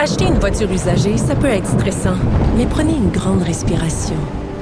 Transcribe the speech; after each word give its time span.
Acheter 0.00 0.26
une 0.26 0.38
voiture 0.38 0.70
usagée, 0.70 1.16
ça 1.18 1.34
peut 1.34 1.48
être 1.48 1.66
stressant, 1.66 2.14
mais 2.56 2.66
prenez 2.66 2.92
une 2.92 3.10
grande 3.10 3.42
respiration. 3.42 4.14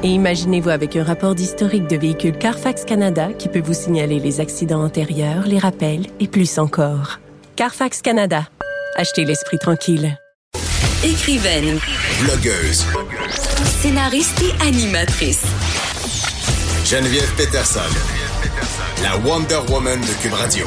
Et 0.02 0.08
imaginez-vous 0.08 0.70
avec 0.70 0.96
un 0.96 1.04
rapport 1.04 1.34
d'historique 1.34 1.88
de 1.88 1.96
véhicule 1.96 2.38
Carfax 2.38 2.86
Canada 2.86 3.28
qui 3.38 3.48
peut 3.48 3.60
vous 3.60 3.74
signaler 3.74 4.18
les 4.18 4.40
accidents 4.40 4.82
antérieurs, 4.82 5.46
les 5.46 5.58
rappels 5.58 6.06
et 6.20 6.26
plus 6.26 6.58
encore. 6.58 7.20
Carfax 7.54 8.00
Canada. 8.00 8.48
Achetez 8.96 9.26
l'esprit 9.26 9.58
tranquille. 9.58 10.18
Écrivaine, 11.04 11.78
Blogueuse. 12.22 12.86
scénariste 13.82 14.42
et 14.42 14.66
animatrice. 14.66 15.44
Geneviève 16.86 17.30
Peterson. 17.36 17.80
La 19.02 19.18
Wonder 19.18 19.60
Woman 19.68 20.00
de 20.00 20.22
Cube 20.22 20.32
Radio. 20.32 20.66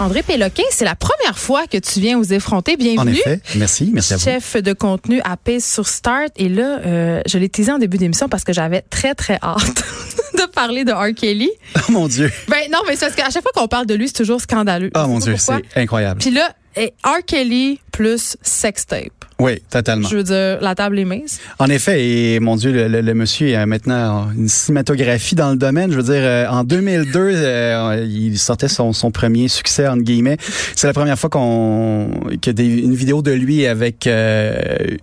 André 0.00 0.22
Péloquin, 0.24 0.64
c'est 0.70 0.84
la 0.84 0.96
première 0.96 1.38
fois 1.38 1.66
que 1.68 1.78
tu 1.78 2.00
viens 2.00 2.18
aux 2.18 2.24
effronter. 2.24 2.72
En 2.74 2.76
Bienvenue. 2.76 3.12
effet, 3.12 3.40
merci, 3.54 3.90
merci 3.94 4.14
à 4.14 4.16
vous. 4.16 4.24
Chef 4.24 4.56
de 4.56 4.72
contenu 4.72 5.20
à 5.24 5.36
Pace 5.36 5.64
sur 5.64 5.86
Start. 5.86 6.32
Et 6.36 6.48
là, 6.48 6.80
euh, 6.84 7.22
je 7.26 7.38
l'ai 7.38 7.48
teasé 7.48 7.70
en 7.70 7.78
début 7.78 7.96
d'émission 7.96 8.28
parce 8.28 8.42
que 8.42 8.52
j'avais 8.52 8.82
très, 8.90 9.14
très 9.14 9.38
hâte 9.40 9.84
de 10.34 10.46
parler 10.50 10.84
de 10.84 10.90
R. 10.92 11.14
Kelly. 11.14 11.50
Oh 11.76 11.92
mon 11.92 12.08
Dieu. 12.08 12.30
Ben 12.48 12.62
non, 12.72 12.80
mais 12.88 12.96
c'est 12.96 13.06
parce 13.06 13.14
qu'à 13.16 13.30
chaque 13.30 13.42
fois 13.44 13.52
qu'on 13.54 13.68
parle 13.68 13.86
de 13.86 13.94
lui, 13.94 14.08
c'est 14.08 14.14
toujours 14.14 14.40
scandaleux. 14.40 14.90
Oh 14.96 15.06
mon 15.06 15.20
Dieu, 15.20 15.36
c'est 15.38 15.62
incroyable. 15.76 16.20
Puis 16.20 16.30
là, 16.32 16.50
eh, 16.76 16.92
R. 17.04 17.24
Kelly 17.26 17.80
plus 17.92 18.36
sextape. 18.42 19.12
Oui, 19.40 19.60
totalement. 19.68 20.08
Je 20.08 20.16
veux 20.16 20.22
dire, 20.22 20.58
la 20.60 20.74
table 20.76 20.96
est 20.98 21.04
mise. 21.04 21.40
En 21.58 21.66
effet, 21.66 22.04
et 22.08 22.40
mon 22.40 22.54
Dieu, 22.56 22.72
le, 22.72 22.86
le- 22.86 23.00
le 23.00 23.14
monsieur 23.14 23.56
a 23.56 23.66
maintenant 23.66 24.30
une 24.36 24.48
cinématographie 24.48 25.34
dans 25.34 25.50
le 25.50 25.56
domaine. 25.56 25.90
Je 25.90 25.96
veux 25.96 26.02
dire, 26.04 26.22
euh, 26.22 26.46
en 26.48 26.62
2002, 26.62 27.18
euh, 27.18 28.06
il 28.08 28.38
sortait 28.38 28.68
son, 28.68 28.92
son 28.92 29.10
premier 29.10 29.48
succès, 29.48 29.88
entre 29.88 30.02
guillemets. 30.02 30.36
C'est 30.76 30.86
la 30.86 30.92
première 30.92 31.18
fois 31.18 31.30
qu'on 31.30 32.10
que 32.40 32.50
des, 32.52 32.64
une 32.66 32.94
vidéo 32.94 33.22
de 33.22 33.32
lui 33.32 33.66
avec 33.66 34.06
euh, 34.06 34.54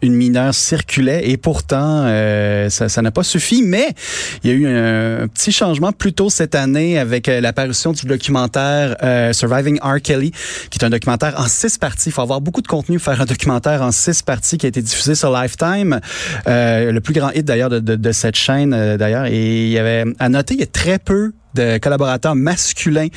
une 0.01 0.13
mineure 0.15 0.53
circulait. 0.53 1.29
Et 1.29 1.35
pourtant, 1.37 2.03
euh, 2.05 2.69
ça 2.69 2.87
ça 2.87 3.01
n'a 3.01 3.11
pas 3.11 3.23
suffi. 3.23 3.63
Mais 3.63 3.89
il 4.43 4.49
y 4.49 4.53
a 4.53 4.55
eu 4.55 4.65
un, 4.67 5.27
petit 5.27 5.51
changement 5.51 5.91
plus 5.91 6.13
tôt 6.13 6.29
cette 6.29 6.55
année 6.55 6.97
avec 6.97 7.27
euh, 7.27 7.41
l'apparition 7.41 7.91
du 7.91 8.05
documentaire 8.05 8.95
euh, 9.03 9.33
Surviving 9.33 9.77
R. 9.81 10.01
Kelly, 10.01 10.31
qui 10.69 10.79
est 10.79 10.85
un 10.85 10.89
documentaire 10.89 11.33
en 11.37 11.47
six 11.61 11.77
parties. 11.77 12.09
Il 12.09 12.11
faut 12.11 12.21
avoir 12.21 12.41
beaucoup 12.41 12.61
de 12.61 12.67
contenu 12.67 12.97
pour 12.97 13.05
faire 13.05 13.21
un 13.21 13.25
documentaire 13.25 13.81
en 13.83 13.91
six 13.91 14.23
parties 14.23 14.57
qui 14.57 14.65
a 14.65 14.69
été 14.69 14.81
diffusé 14.81 15.13
sur 15.13 15.31
Lifetime. 15.31 15.99
Euh, 16.47 16.91
le 16.91 17.01
plus 17.01 17.13
grand 17.13 17.29
hit 17.31 17.45
d'ailleurs 17.45 17.69
de, 17.69 17.79
de, 17.79 17.95
de 17.95 18.11
cette 18.11 18.35
chaîne 18.35 18.73
euh, 18.73 18.97
d'ailleurs. 18.97 19.25
Et 19.25 19.65
il 19.65 19.69
y 19.69 19.77
avait 19.77 20.05
à 20.17 20.29
noter, 20.29 20.55
il 20.55 20.59
y 20.59 20.63
a 20.63 20.67
très 20.67 20.97
peu 20.97 21.33
de 21.55 21.77
collaborateurs 21.77 22.35
masculins 22.35 23.07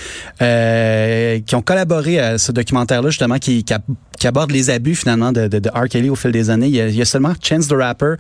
euh, 0.43 1.41
qui 1.47 1.55
ont 1.55 1.63
collaboré 1.63 2.19
à 2.19 2.39
ce 2.39 2.53
documentaire-là, 2.53 3.11
justement, 3.11 3.39
qui, 3.39 3.65
qui, 3.65 3.75
qui 4.19 4.27
aborde 4.27 4.51
les 4.51 4.71
abus 4.71 4.95
finalement 4.95 5.33
de, 5.33 5.49
de, 5.49 5.59
de 5.59 5.69
R. 5.71 5.89
Kelly 5.89 6.11
au 6.11 6.15
fil 6.17 6.33
des 6.33 6.51
années. 6.51 6.67
Il 6.67 6.75
y 6.75 6.81
a, 6.81 6.89
il 6.89 6.97
y 6.97 7.03
a 7.03 7.05
seulement 7.05 7.33
Chance 7.43 7.69
the 7.69 7.73
Rapper 7.73 8.15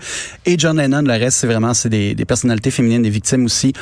et 0.46 0.56
John 0.58 0.76
Lennon. 0.76 1.02
Le 1.02 1.12
reste, 1.12 1.38
c'est 1.38 1.46
vraiment 1.46 1.74
c'est 1.74 1.88
des, 1.88 2.14
des 2.14 2.24
personnalités 2.24 2.70
féminines, 2.70 3.02
des 3.02 3.10
victimes 3.10 3.44
aussi, 3.44 3.72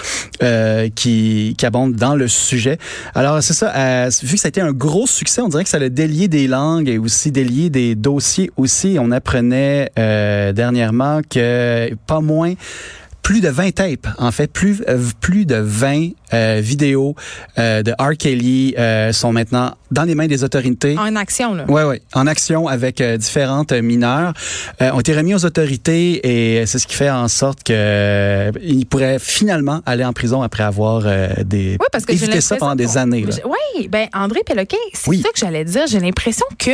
euh, 0.42 0.88
qui, 0.94 1.54
qui 1.56 1.66
abondent 1.66 1.94
dans 1.94 2.14
le 2.14 2.28
sujet. 2.28 2.78
Alors, 3.14 3.42
c'est 3.42 3.54
ça. 3.54 3.72
euh, 3.74 4.10
vu 4.22 4.34
que 4.34 4.40
ça 4.40 4.48
a 4.48 4.50
été 4.50 4.60
un 4.60 4.72
gros 4.72 5.06
succès, 5.06 5.40
on 5.40 5.48
dirait 5.48 5.64
que 5.64 5.70
ça 5.70 5.78
a 5.78 5.88
délié 5.88 6.28
des 6.28 6.48
langues 6.48 6.88
et 6.88 6.98
aussi 6.98 7.30
délié 7.30 7.70
des 7.70 7.94
dossiers 7.94 8.50
aussi. 8.56 8.96
On 9.00 9.10
apprenait 9.10 9.90
euh, 9.98 10.52
dernièrement 10.52 11.20
que 11.28 11.94
pas 12.06 12.20
moins 12.20 12.54
plus 13.22 13.40
de 13.40 13.48
20 13.48 13.74
tapes, 13.74 14.08
en 14.18 14.32
fait, 14.32 14.52
plus 14.52 14.82
euh, 14.88 14.98
plus 15.20 15.46
de 15.46 15.54
20 15.56 16.10
euh, 16.34 16.60
vidéos 16.62 17.14
euh, 17.58 17.82
de 17.82 17.92
R. 17.98 18.16
Kelly 18.18 18.74
euh, 18.78 19.12
sont 19.12 19.32
maintenant 19.32 19.74
dans 19.90 20.04
les 20.04 20.14
mains 20.14 20.26
des 20.26 20.42
autorités. 20.44 20.96
En 20.98 21.16
action, 21.16 21.54
là. 21.54 21.64
Ouais, 21.68 21.84
ouais, 21.84 22.00
en 22.14 22.26
action 22.26 22.66
avec 22.68 23.00
euh, 23.00 23.16
différentes 23.16 23.72
mineures, 23.72 24.32
euh, 24.80 24.90
ont 24.92 25.00
été 25.00 25.14
remis 25.14 25.34
aux 25.34 25.44
autorités 25.44 26.58
et 26.60 26.66
c'est 26.66 26.78
ce 26.78 26.86
qui 26.86 26.94
fait 26.94 27.10
en 27.10 27.28
sorte 27.28 27.62
que 27.62 28.50
ils 28.62 28.86
pourraient 28.86 29.18
finalement 29.18 29.80
aller 29.86 30.04
en 30.04 30.12
prison 30.12 30.42
après 30.42 30.62
avoir 30.62 31.02
des 31.44 31.76
Oui, 31.80 31.86
parce 31.92 32.04
que 32.06 32.12
j'ai 32.14 32.24
évité 32.24 32.40
ça 32.40 32.56
pendant 32.56 32.74
des 32.74 32.96
années. 32.96 33.22
là. 33.24 33.34
Oui, 33.44 33.88
ben 33.88 34.06
André 34.14 34.40
Péloquin, 34.46 34.76
c'est 34.94 35.08
Oui. 35.08 35.20
ça 35.20 35.28
que 35.30 35.38
j'allais 35.38 35.64
dire. 35.64 35.86
J'ai 35.86 36.00
l'impression 36.00 36.46
que 36.58 36.70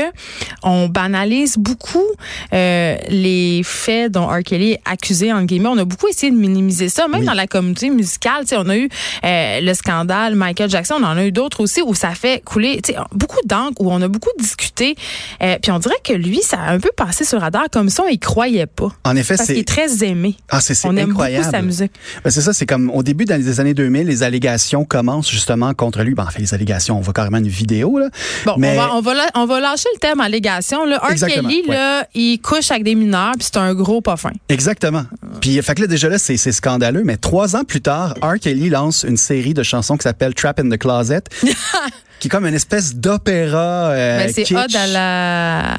on 0.62 0.88
banalise 0.88 1.56
beaucoup 1.56 2.04
les 2.52 3.62
faits 3.64 4.12
dont 4.12 4.26
R. 4.26 4.42
Kelly 4.44 4.72
est 4.72 4.80
accusé 4.84 5.32
en 5.32 5.42
guillemets. 5.44 5.68
On 5.68 5.78
a 5.78 5.84
beaucoup 5.84 6.08
essayé 6.08 6.30
de 6.32 6.36
minimiser 6.36 6.88
ça, 6.88 7.08
même 7.08 7.20
Oui. 7.20 7.26
dans 7.26 7.34
la 7.34 7.46
communauté 7.46 7.90
musicale. 7.90 8.44
On 8.52 8.68
a 8.68 8.76
eu 8.76 8.88
euh, 9.24 9.47
le 9.60 9.74
scandale 9.74 10.34
Michael 10.34 10.70
Jackson, 10.70 10.94
on 10.98 11.04
en 11.04 11.16
a 11.16 11.24
eu 11.24 11.32
d'autres 11.32 11.60
aussi 11.62 11.82
où 11.82 11.94
ça 11.94 12.10
fait 12.10 12.42
couler 12.44 12.80
beaucoup 13.12 13.40
d'encre, 13.46 13.80
où 13.80 13.90
on 13.92 14.00
a 14.02 14.08
beaucoup 14.08 14.30
discuté. 14.38 14.94
Euh, 15.42 15.56
puis 15.60 15.70
on 15.72 15.78
dirait 15.78 15.94
que 16.04 16.12
lui, 16.12 16.40
ça 16.42 16.58
a 16.60 16.72
un 16.72 16.80
peu 16.80 16.90
passé 16.96 17.24
sur 17.24 17.40
radar 17.40 17.64
comme 17.72 17.88
ça, 17.90 18.04
on 18.06 18.08
y 18.08 18.18
croyait 18.18 18.66
pas. 18.66 18.88
En 19.04 19.16
effet, 19.16 19.36
Parce 19.36 19.46
qu'il 19.46 19.56
c'est 19.56 19.60
est 19.62 19.64
très 19.68 20.04
aimé. 20.04 20.36
ah, 20.50 20.60
c'est 20.60 20.74
On 20.86 20.96
aime 20.96 21.10
incroyable. 21.10 21.44
beaucoup 21.44 21.56
sa 21.56 21.62
musique. 21.62 21.92
Ben, 22.24 22.30
c'est 22.30 22.40
ça, 22.42 22.52
c'est 22.52 22.66
comme 22.66 22.90
au 22.90 23.02
début 23.02 23.24
les 23.24 23.60
années 23.60 23.74
2000, 23.74 24.06
les 24.06 24.22
allégations 24.22 24.84
commencent 24.84 25.30
justement 25.30 25.74
contre 25.74 26.02
lui. 26.02 26.14
Ben, 26.14 26.24
en 26.24 26.30
fait, 26.30 26.40
les 26.40 26.54
allégations, 26.54 26.96
on 26.98 27.00
voit 27.00 27.12
carrément 27.14 27.38
une 27.38 27.48
vidéo 27.48 27.98
là. 27.98 28.08
Bon, 28.44 28.54
Mais- 28.58 28.78
on, 28.78 28.82
va, 28.82 28.94
on, 28.94 29.00
va, 29.00 29.14
la- 29.14 29.30
on 29.34 29.46
va 29.46 29.60
lâcher 29.60 29.88
le 29.94 29.98
thème 30.00 30.20
allégation. 30.20 30.84
Là. 30.84 30.98
R. 30.98 31.14
Kelly, 31.14 31.62
ouais. 31.68 31.74
là, 31.74 32.06
il 32.14 32.38
couche 32.40 32.70
avec 32.70 32.84
des 32.84 32.94
mineurs, 32.94 33.32
puis 33.38 33.44
c'est 33.44 33.56
un 33.58 33.74
gros 33.74 34.00
pas 34.00 34.16
fin. 34.16 34.32
Exactement. 34.48 35.04
Puis, 35.40 35.60
fait 35.62 35.74
que 35.74 35.82
là, 35.82 35.86
déjà 35.86 36.08
là, 36.08 36.18
c'est 36.18 36.36
c'est 36.36 36.52
scandaleux. 36.52 37.02
Mais 37.04 37.16
trois 37.16 37.56
ans 37.56 37.64
plus 37.64 37.80
tard, 37.80 38.14
R. 38.22 38.38
Kelly 38.40 38.68
lance 38.70 39.04
une 39.08 39.16
série 39.16 39.37
de 39.54 39.62
chansons 39.62 39.96
qui 39.96 40.02
s'appelle 40.02 40.34
Trap 40.34 40.60
in 40.60 40.68
the 40.68 40.78
Closet, 40.78 41.22
qui 42.20 42.28
est 42.28 42.30
comme 42.30 42.46
une 42.46 42.54
espèce 42.54 42.94
d'opéra 42.94 43.90
euh, 43.90 44.18
Ben, 44.18 44.32
c'est 44.32 44.42
kitsch. 44.42 44.56
odd 44.56 44.76
à 44.76 44.86
la... 44.86 45.76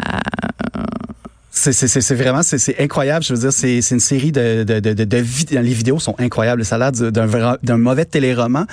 C'est 1.59 2.15
vraiment 2.15 2.41
c'est 2.43 2.79
incroyable. 2.79 3.23
Je 3.25 3.33
veux 3.33 3.39
dire, 3.39 3.53
c'est 3.53 3.79
une 3.91 3.99
série 3.99 4.31
de 4.31 4.63
de 4.63 4.79
de, 4.79 4.93
de, 4.93 5.03
de 5.03 5.17
les 5.59 5.73
vidéos 5.73 5.99
sont 5.99 6.15
incroyables. 6.19 6.63
Ça 6.63 6.75
a 6.75 6.77
l'air 6.79 6.91
du- 6.91 7.11
d'un 7.11 7.77
mauvais 7.77 8.05
téléroman 8.05 8.65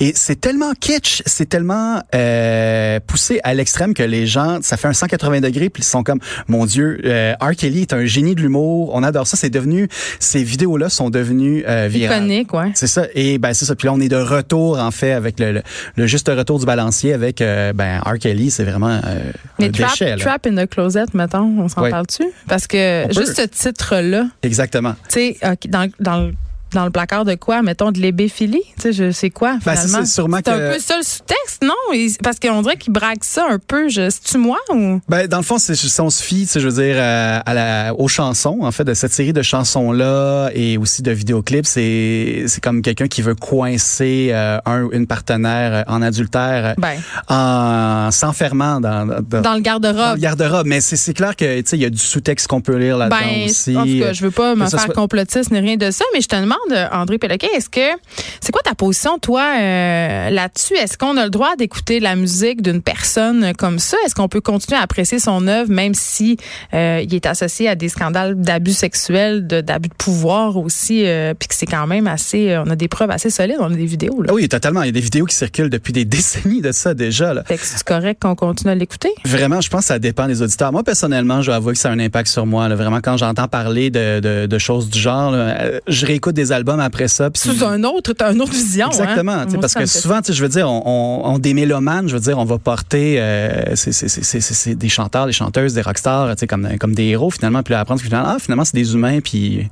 et 0.00 0.12
c'est 0.14 0.40
tellement 0.40 0.72
kitsch, 0.78 1.22
c'est 1.26 1.48
tellement 1.48 2.02
euh, 2.14 2.98
poussé 3.06 3.40
à 3.44 3.52
l'extrême 3.54 3.92
que 3.94 4.02
les 4.02 4.26
gens, 4.26 4.58
ça 4.62 4.76
fait 4.76 4.88
un 4.88 4.92
180 4.92 5.40
degrés 5.40 5.68
puis 5.70 5.82
ils 5.82 5.86
sont 5.86 6.02
comme 6.02 6.20
mon 6.48 6.64
Dieu, 6.66 7.00
euh, 7.04 7.34
R. 7.40 7.50
Kelly 7.56 7.82
est 7.82 7.92
un 7.92 8.04
génie 8.06 8.34
de 8.34 8.40
l'humour. 8.40 8.90
On 8.94 9.02
adore 9.02 9.26
ça. 9.26 9.36
C'est 9.36 9.50
devenu 9.50 9.88
ces 10.18 10.42
vidéos 10.42 10.76
là 10.76 10.88
sont 10.88 11.10
devenues 11.10 11.64
euh, 11.68 11.88
virales. 11.90 12.24
Iconique, 12.24 12.54
ouais. 12.54 12.72
C'est 12.74 12.86
ça. 12.86 13.06
Et 13.14 13.38
ben 13.38 13.52
c'est 13.52 13.64
ça. 13.66 13.74
Puis 13.74 13.86
là, 13.86 13.92
on 13.92 14.00
est 14.00 14.08
de 14.08 14.16
retour 14.16 14.78
en 14.78 14.90
fait 14.90 15.12
avec 15.12 15.38
le, 15.40 15.52
le, 15.52 15.62
le 15.96 16.06
juste 16.06 16.28
retour 16.28 16.58
du 16.58 16.66
balancier 16.66 17.12
avec 17.12 17.40
euh, 17.40 17.72
ben 17.72 17.98
R. 18.00 18.18
Kelly. 18.18 18.50
C'est 18.50 18.64
vraiment 18.64 18.88
euh, 19.04 19.30
Mais 19.58 19.66
un 19.66 19.70
trap, 19.70 19.90
déchet. 19.90 20.16
trap 20.16 20.46
in 20.46 20.56
the 20.64 20.68
Closet, 20.68 21.06
mettons, 21.14 21.54
on 21.58 21.68
s'en 21.68 21.82
Ouais. 21.82 21.90
parle-tu? 21.90 22.24
Parce 22.48 22.66
que 22.66 23.06
juste 23.10 23.36
ce 23.36 23.42
titre-là, 23.42 24.26
Exactement. 24.42 24.94
tu 25.08 25.34
sais, 25.34 25.38
dans, 25.68 25.90
dans, 26.00 26.26
le- 26.26 26.34
dans 26.72 26.84
le 26.84 26.90
placard 26.90 27.24
de 27.24 27.34
quoi? 27.34 27.62
Mettons 27.62 27.90
de 27.92 27.98
l'ébéphilie? 28.00 28.62
Tu 28.80 29.12
sais, 29.12 29.30
quoi, 29.30 29.58
Ben, 29.64 29.74
c'est 29.76 29.86
finalement? 29.86 30.06
ça, 30.06 30.12
sûrement 30.12 30.38
C'est 30.44 30.50
un 30.50 30.58
que- 30.58 30.72
peu 30.74 30.78
ça 30.78 30.96
le 30.98 31.02
sous-texte, 31.02 31.62
non? 31.62 31.74
Il- 31.94 32.16
Parce 32.22 32.38
qu'on 32.38 32.62
dirait 32.62 32.76
qu'il 32.76 32.92
braque 32.92 33.22
ça 33.24 33.46
un 33.50 33.58
peu. 33.58 33.88
C'est-tu 33.90 34.38
moi 34.38 34.58
ou... 34.72 35.00
Ben, 35.08 35.26
dans 35.26 35.38
le 35.38 35.42
fond, 35.42 35.58
c'est, 35.58 35.74
si 35.74 36.00
on 36.00 36.10
se 36.10 36.22
fie, 36.22 36.42
tu 36.42 36.46
sais, 36.52 36.60
je 36.60 36.68
veux 36.68 36.82
dire, 36.82 36.96
euh, 36.98 37.40
à 37.44 37.54
la, 37.54 37.94
aux 37.94 38.08
chansons, 38.08 38.58
en 38.62 38.72
fait, 38.72 38.84
de 38.84 38.94
cette 38.94 39.12
série 39.12 39.32
de 39.32 39.42
chansons-là 39.42 40.50
et 40.54 40.76
aussi 40.78 41.02
de 41.02 41.10
vidéoclips, 41.10 41.66
c'est, 41.66 42.44
c'est 42.46 42.62
comme 42.62 42.82
quelqu'un 42.82 43.08
qui 43.08 43.22
veut 43.22 43.34
coincer 43.34 44.30
euh, 44.32 44.58
un 44.66 44.88
une 44.92 45.06
partenaire 45.06 45.84
euh, 45.88 45.92
en 45.92 46.02
adultère 46.02 46.66
euh, 46.66 46.74
Ben, 46.78 46.96
en 47.28 48.10
s'enfermant 48.10 48.80
dans, 48.80 49.06
dans, 49.06 49.40
dans 49.42 49.54
le 49.54 49.60
garde-robe. 49.60 50.18
garde-robe. 50.18 50.66
Mais 50.66 50.80
c'est, 50.80 50.96
c'est 50.96 51.14
clair 51.14 51.36
que, 51.36 51.60
tu 51.60 51.68
sais, 51.68 51.76
il 51.76 51.82
y 51.82 51.86
a 51.86 51.90
du 51.90 51.98
sous-texte 51.98 52.46
qu'on 52.46 52.60
peut 52.60 52.76
lire 52.76 52.98
là-dedans 52.98 53.16
Ben, 53.20 53.44
aussi. 53.48 53.76
en 53.76 53.84
tout 53.86 53.98
cas, 54.00 54.12
je 54.12 54.22
veux 54.22 54.30
pas 54.30 54.54
me 54.54 54.66
faire 54.66 54.80
soit- 54.80 54.94
complotiste 54.94 55.50
ni 55.50 55.58
rien 55.60 55.76
de 55.76 55.90
ça, 55.90 56.04
mais 56.14 56.20
je 56.20 56.28
te 56.28 56.36
demande, 56.36 56.58
euh, 56.72 56.86
André 56.92 57.18
Péloquin, 57.18 57.48
est-ce 57.54 57.68
que 57.68 57.98
c'est 58.40 58.52
quoi 58.52 58.62
ta 58.62 58.74
position, 58.74 59.18
toi, 59.18 59.44
euh, 59.58 60.30
là-dessus? 60.30 60.74
Est-ce 60.74 60.96
qu'on 60.96 61.16
a 61.16 61.24
le 61.24 61.30
droit 61.30 61.56
d'écouter 61.56 62.00
la 62.00 62.16
musique 62.16 62.62
d'une 62.62 62.82
personne 62.82 63.52
comme 63.58 63.78
ça? 63.78 63.96
Est-ce 64.04 64.14
qu'on 64.14 64.28
peut 64.28 64.40
continuer 64.40 64.78
à 64.78 64.82
apprécier 64.82 65.18
son 65.18 65.46
œuvre, 65.46 65.70
même 65.70 65.94
si 65.94 66.36
euh, 66.74 67.02
il 67.04 67.14
est 67.14 67.26
associé 67.26 67.68
à 67.68 67.74
des 67.74 67.88
scandales 67.88 68.34
d'abus 68.40 68.72
sexuels, 68.72 69.46
d'abus 69.46 69.88
de 69.88 69.94
pouvoir 69.94 70.56
aussi, 70.56 71.06
euh, 71.06 71.34
puis 71.38 71.48
que 71.48 71.54
c'est 71.54 71.66
quand 71.66 71.86
même 71.86 72.06
assez, 72.06 72.56
on 72.58 72.70
a 72.70 72.76
des 72.76 72.88
preuves 72.88 73.10
assez 73.10 73.30
solides, 73.30 73.58
on 73.60 73.72
a 73.72 73.76
des 73.76 73.86
vidéos. 73.86 74.22
Là. 74.22 74.28
Ah 74.30 74.34
oui, 74.34 74.48
totalement. 74.48 74.82
Il 74.82 74.86
y 74.86 74.90
a 74.90 74.92
des 74.92 75.00
vidéos 75.00 75.26
qui 75.26 75.34
circulent 75.34 75.70
depuis 75.70 75.92
des 75.92 76.04
décennies 76.06 76.60
de 76.60 76.72
ça 76.72 76.94
déjà. 76.94 77.34
Là. 77.34 77.44
Fait 77.44 77.56
que 77.56 77.64
c'est 77.64 77.82
correct 77.84 78.20
qu'on 78.20 78.34
continue 78.34 78.72
à 78.72 78.74
l'écouter? 78.74 79.10
Vraiment, 79.24 79.60
je 79.60 79.68
pense 79.68 79.82
que 79.82 79.86
ça 79.86 79.98
dépend 79.98 80.26
des 80.26 80.42
auditeurs. 80.42 80.72
Moi, 80.72 80.82
personnellement, 80.82 81.42
je 81.42 81.46
dois 81.46 81.56
avouer 81.56 81.72
que 81.74 81.78
ça 81.78 81.90
a 81.90 81.92
un 81.92 81.98
impact 81.98 82.28
sur 82.28 82.46
moi. 82.46 82.68
là. 82.68 82.74
Vraiment, 82.74 83.00
quand 83.00 83.16
j'entends 83.16 83.48
parler 83.48 83.90
de, 83.90 84.20
de, 84.20 84.46
de 84.46 84.58
choses 84.58 84.88
du 84.88 84.98
genre, 84.98 85.30
là, 85.30 85.80
je 85.86 86.06
réécoute 86.06 86.34
des 86.34 86.49
des 86.50 86.54
albums 86.54 86.80
après 86.80 87.08
ça. 87.08 87.30
Sous 87.34 87.64
un 87.64 87.82
autre, 87.84 88.12
t'as 88.12 88.32
une 88.32 88.40
autre 88.42 88.52
vision. 88.52 88.86
hein. 88.86 88.90
Exactement, 88.90 89.44
parce 89.60 89.74
que 89.74 89.86
souvent, 89.86 90.20
je 90.28 90.42
veux 90.42 90.48
dire, 90.48 90.68
on, 90.68 90.82
on, 90.84 91.34
on 91.34 91.38
des 91.38 91.54
mélomanes, 91.54 92.08
je 92.08 92.14
veux 92.14 92.20
dire, 92.20 92.38
on 92.38 92.44
va 92.44 92.58
porter 92.58 93.16
euh, 93.18 93.74
c'est- 93.76 94.74
des 94.74 94.88
chanteurs, 94.88 95.26
des 95.26 95.32
chanteuses, 95.32 95.74
des 95.74 95.82
rockstars, 95.82 96.34
comme, 96.48 96.68
comme 96.78 96.94
des 96.94 97.04
héros 97.04 97.30
finalement, 97.30 97.62
puis 97.62 97.72
là, 97.72 97.80
apprendre 97.80 98.00
que 98.00 98.06
finalement, 98.06 98.28
ah, 98.34 98.38
finalement, 98.40 98.64
c'est 98.64 98.74
des 98.74 98.92
humains, 98.94 99.20
puis 99.20 99.68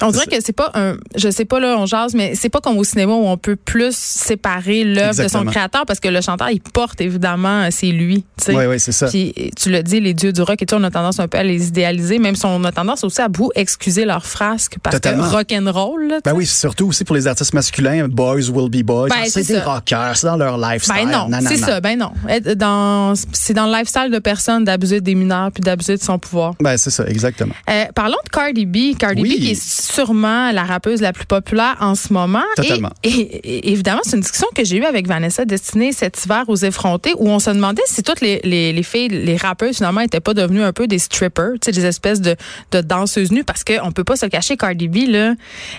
On 0.00 0.10
dirait 0.10 0.26
que 0.26 0.36
c'est 0.44 0.52
pas 0.52 0.70
un, 0.74 0.96
je 1.16 1.30
sais 1.30 1.44
pas 1.44 1.60
là, 1.60 1.76
on 1.78 1.86
jase, 1.86 2.14
mais 2.14 2.34
c'est 2.34 2.48
pas 2.48 2.60
comme 2.60 2.78
au 2.78 2.84
cinéma 2.84 3.12
où 3.12 3.26
on 3.26 3.36
peut 3.36 3.56
plus 3.56 3.94
séparer 3.96 4.84
l'œuvre 4.84 5.22
de 5.22 5.28
son 5.28 5.44
créateur 5.44 5.84
parce 5.86 6.00
que 6.00 6.08
le 6.08 6.20
chanteur 6.20 6.50
il 6.50 6.60
porte 6.60 7.00
évidemment, 7.00 7.68
c'est 7.70 7.86
lui, 7.88 8.24
tu 8.38 8.44
sais. 8.46 8.56
Oui, 8.56 8.64
oui, 8.66 8.80
c'est 8.80 8.92
ça. 8.92 9.08
Puis 9.08 9.34
tu 9.56 9.70
le 9.70 9.82
dis, 9.82 10.00
les 10.00 10.14
dieux 10.14 10.32
du 10.32 10.42
rock 10.42 10.60
et 10.62 10.66
tout, 10.66 10.76
on 10.76 10.84
a 10.84 10.90
tendance 10.90 11.20
un 11.20 11.28
peu 11.28 11.38
à 11.38 11.42
les 11.42 11.68
idéaliser, 11.68 12.18
même 12.18 12.34
si 12.36 12.44
on 12.46 12.62
a 12.64 12.72
tendance 12.72 13.04
aussi 13.04 13.20
à 13.20 13.28
beaucoup 13.28 13.50
excuser 13.54 14.04
leurs 14.04 14.26
frasques 14.26 14.76
parce 14.82 14.96
Totalement. 14.96 15.24
que 15.24 15.34
rock 15.36 15.52
and 15.52 15.70
roll, 15.70 16.14
Ben 16.24 16.32
oui, 16.34 16.46
surtout 16.46 16.88
aussi 16.88 17.04
pour 17.04 17.16
les 17.16 17.26
artistes 17.26 17.52
masculins, 17.54 18.08
boys 18.08 18.48
will 18.50 18.70
be 18.70 18.84
boys. 18.84 19.08
Ben, 19.08 19.24
c'est 19.28 19.46
des 19.46 19.58
rockers, 19.60 20.16
c'est 20.16 20.26
dans 20.26 20.36
leur 20.36 20.56
lifestyle. 20.58 20.94
Ben 21.06 21.10
non, 21.10 21.38
c'est 21.46 21.56
ça, 21.56 21.80
ben 21.80 21.98
non. 21.98 22.12
Dans, 22.56 23.14
c'est 23.32 23.54
dans 23.54 23.66
le 23.66 23.72
lifestyle 23.72 24.10
de 24.10 24.18
personne 24.18 24.64
d'abuser 24.64 25.00
des 25.00 25.14
mineurs 25.14 25.50
puis 25.52 25.62
d'abuser 25.62 25.96
de 25.96 26.02
son 26.02 26.18
pouvoir. 26.18 26.54
Ben 26.60 26.76
c'est 26.76 26.90
ça, 26.90 27.04
exactement. 27.06 27.54
Euh, 27.70 27.84
parlons 27.94 28.16
de 28.24 28.30
Cardi 28.30 28.66
B. 28.66 28.96
Cardi 28.98 29.22
Oui. 29.22 29.36
B 29.36 29.40
qui 29.40 29.50
est 29.52 29.62
sûrement 29.62 30.52
la 30.52 30.64
rappeuse 30.64 31.00
la 31.00 31.12
plus 31.12 31.26
populaire 31.26 31.76
en 31.80 31.94
ce 31.94 32.12
moment. 32.12 32.42
Totalement. 32.56 32.90
Et, 33.02 33.08
et- 33.10 33.48
et 33.68 33.72
évidemment, 33.72 34.00
c'est 34.04 34.16
une 34.16 34.22
discussion 34.22 34.48
que 34.54 34.64
j'ai 34.64 34.76
eue 34.76 34.84
avec 34.84 35.06
Vanessa 35.06 35.44
destinée 35.44 35.92
cet 35.92 36.24
hiver 36.24 36.44
aux 36.48 36.56
effrontés 36.56 37.12
où 37.18 37.28
on 37.28 37.38
se 37.38 37.50
demandait 37.50 37.82
si 37.86 38.02
toutes 38.02 38.20
les, 38.20 38.40
les, 38.44 38.72
les 38.72 38.82
filles, 38.82 39.08
les 39.08 39.36
rappeuses 39.36 39.76
finalement 39.76 40.00
étaient 40.00 40.20
pas 40.20 40.34
devenues 40.34 40.62
un 40.62 40.72
peu 40.72 40.86
des 40.86 40.98
strippers, 40.98 41.52
tu 41.60 41.66
sais, 41.66 41.72
des 41.72 41.84
espèces 41.86 42.20
de, 42.20 42.36
de 42.70 42.80
danseuses 42.80 43.32
nues 43.32 43.44
parce 43.44 43.64
qu'on 43.64 43.92
peut 43.92 44.04
pas 44.04 44.16
se 44.16 44.24
le 44.26 44.30
cacher, 44.30 44.56
Cardi 44.56 44.88
B, 44.88 45.08
là, 45.08 45.34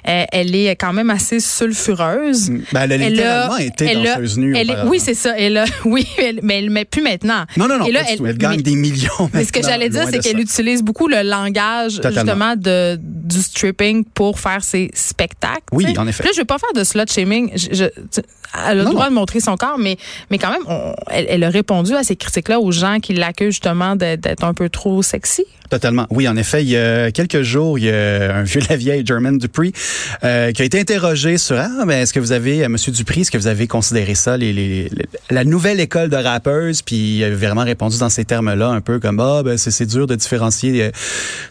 euh, 0.07 0.24
elle 0.33 0.56
est 0.56 0.75
quand 0.75 0.94
même 0.94 1.09
assez 1.09 1.39
sulfureuse. 1.39 2.50
Ben, 2.71 2.81
elle 2.83 2.91
a 2.91 2.95
Elle 2.95 3.13
littéralement 3.13 3.53
a- 3.56 3.62
été 3.63 3.85
elle 3.85 4.03
danseuse 4.03 4.38
nue. 4.38 4.56
elle 4.56 4.68
est- 4.69 4.71
auparavant. 4.71 4.91
oui, 4.91 5.00
c'est 5.00 5.13
ça. 5.13 5.33
Elle 5.38 5.57
a- 5.57 5.65
oui, 5.85 6.07
elle- 6.18 6.39
mais 6.44 6.59
elle 6.59 6.69
met 6.69 6.85
plus 6.85 7.01
maintenant. 7.01 7.45
Non, 7.57 7.68
non, 7.68 7.77
non, 7.80 7.85
Et 7.85 7.91
là, 7.91 8.01
elle- 8.09 8.38
gagne 8.38 8.57
mais- 8.57 8.62
des 8.63 8.75
millions 8.75 9.09
mais 9.33 9.44
ce 9.45 9.51
que 9.51 9.59
maintenant, 9.59 9.71
j'allais 9.71 9.89
dire, 9.89 10.06
c'est 10.09 10.19
qu'elle 10.19 10.39
utilise 10.39 10.81
beaucoup 10.83 11.07
le 11.07 11.21
langage 11.24 11.95
Totalement. 11.95 12.19
justement 12.21 12.56
de 12.56 13.00
du 13.01 13.41
stripping 13.41 14.03
pour 14.06 14.39
faire 14.39 14.63
ses 14.63 14.91
spectacles. 14.94 15.62
Oui, 15.71 15.85
en 15.97 16.07
effet. 16.07 16.24
Puis 16.24 16.30
Là, 16.30 16.33
je 16.35 16.41
vais 16.41 16.45
pas 16.45 16.57
faire 16.57 16.74
de 16.75 16.83
slut 16.83 17.01
shaming. 17.09 17.51
Je, 17.56 17.68
je- 17.75 17.85
tu- 18.12 18.27
elle 18.68 18.80
a 18.80 18.83
le 18.83 18.83
droit 18.83 19.06
non. 19.06 19.09
de 19.09 19.15
montrer 19.15 19.39
son 19.39 19.56
corps, 19.57 19.77
mais 19.80 19.97
mais 20.30 20.38
quand 20.38 20.51
même, 20.51 20.62
on- 20.68 20.94
elle, 21.09 21.44
a 21.44 21.50
répondu 21.50 21.95
à 21.95 22.03
ces 22.03 22.15
critiques-là 22.15 22.59
aux 22.59 22.71
gens 22.71 23.00
qui 23.00 23.13
l'accusent 23.13 23.53
justement 23.56 23.95
d'être 23.95 24.21
d'être 24.21 24.44
un 24.44 24.53
peu 24.53 24.69
trop 24.69 25.01
sexy. 25.01 25.45
Totalement. 25.69 26.06
Oui, 26.12 26.27
en 26.27 26.35
effet, 26.38 26.62
il 26.62 26.69
y 26.69 26.77
a 26.77 27.12
quelques 27.12 27.41
jours, 27.41 27.80
il 27.80 27.85
y 27.85 27.89
a 27.89 28.35
un 28.35 28.44
vieux 28.44 28.62
la 28.69 28.75
vieille, 28.75 29.03
German 29.06 29.38
Dupree, 29.39 29.74
euh, 30.23 30.51
qui 30.51 30.61
a 30.61 30.65
été 30.65 30.79
interrogé 30.79 31.37
sur 31.37 31.57
ah, 31.57 31.69
ben, 31.85 32.01
est-ce 32.01 32.13
que 32.13 32.19
vous 32.19 32.31
avez, 32.31 32.63
euh, 32.63 32.69
Monsieur 32.69 32.91
Dupree, 32.91 33.21
est-ce 33.21 33.31
que 33.31 33.37
vous 33.37 33.47
avez 33.47 33.67
considéré 33.67 34.15
ça, 34.15 34.37
les, 34.37 34.53
les- 34.53 34.83
les- 34.89 35.05
la 35.29 35.43
nouvelle 35.43 35.79
école 35.79 36.09
de 36.09 36.15
rappeuses, 36.15 36.81
puis 36.81 37.17
il 37.17 37.23
a 37.23 37.29
vraiment 37.35 37.63
répondu 37.63 37.97
dans 37.99 38.09
ces 38.09 38.25
termes-là, 38.25 38.67
un 38.69 38.81
peu 38.81 38.99
comme 38.99 39.19
ah, 39.19 39.41
ben 39.43 39.57
c'est 39.57 39.71
c'est 39.71 39.85
dur 39.85 40.07
de 40.07 40.15
différencier 40.15 40.83
euh, 40.83 40.91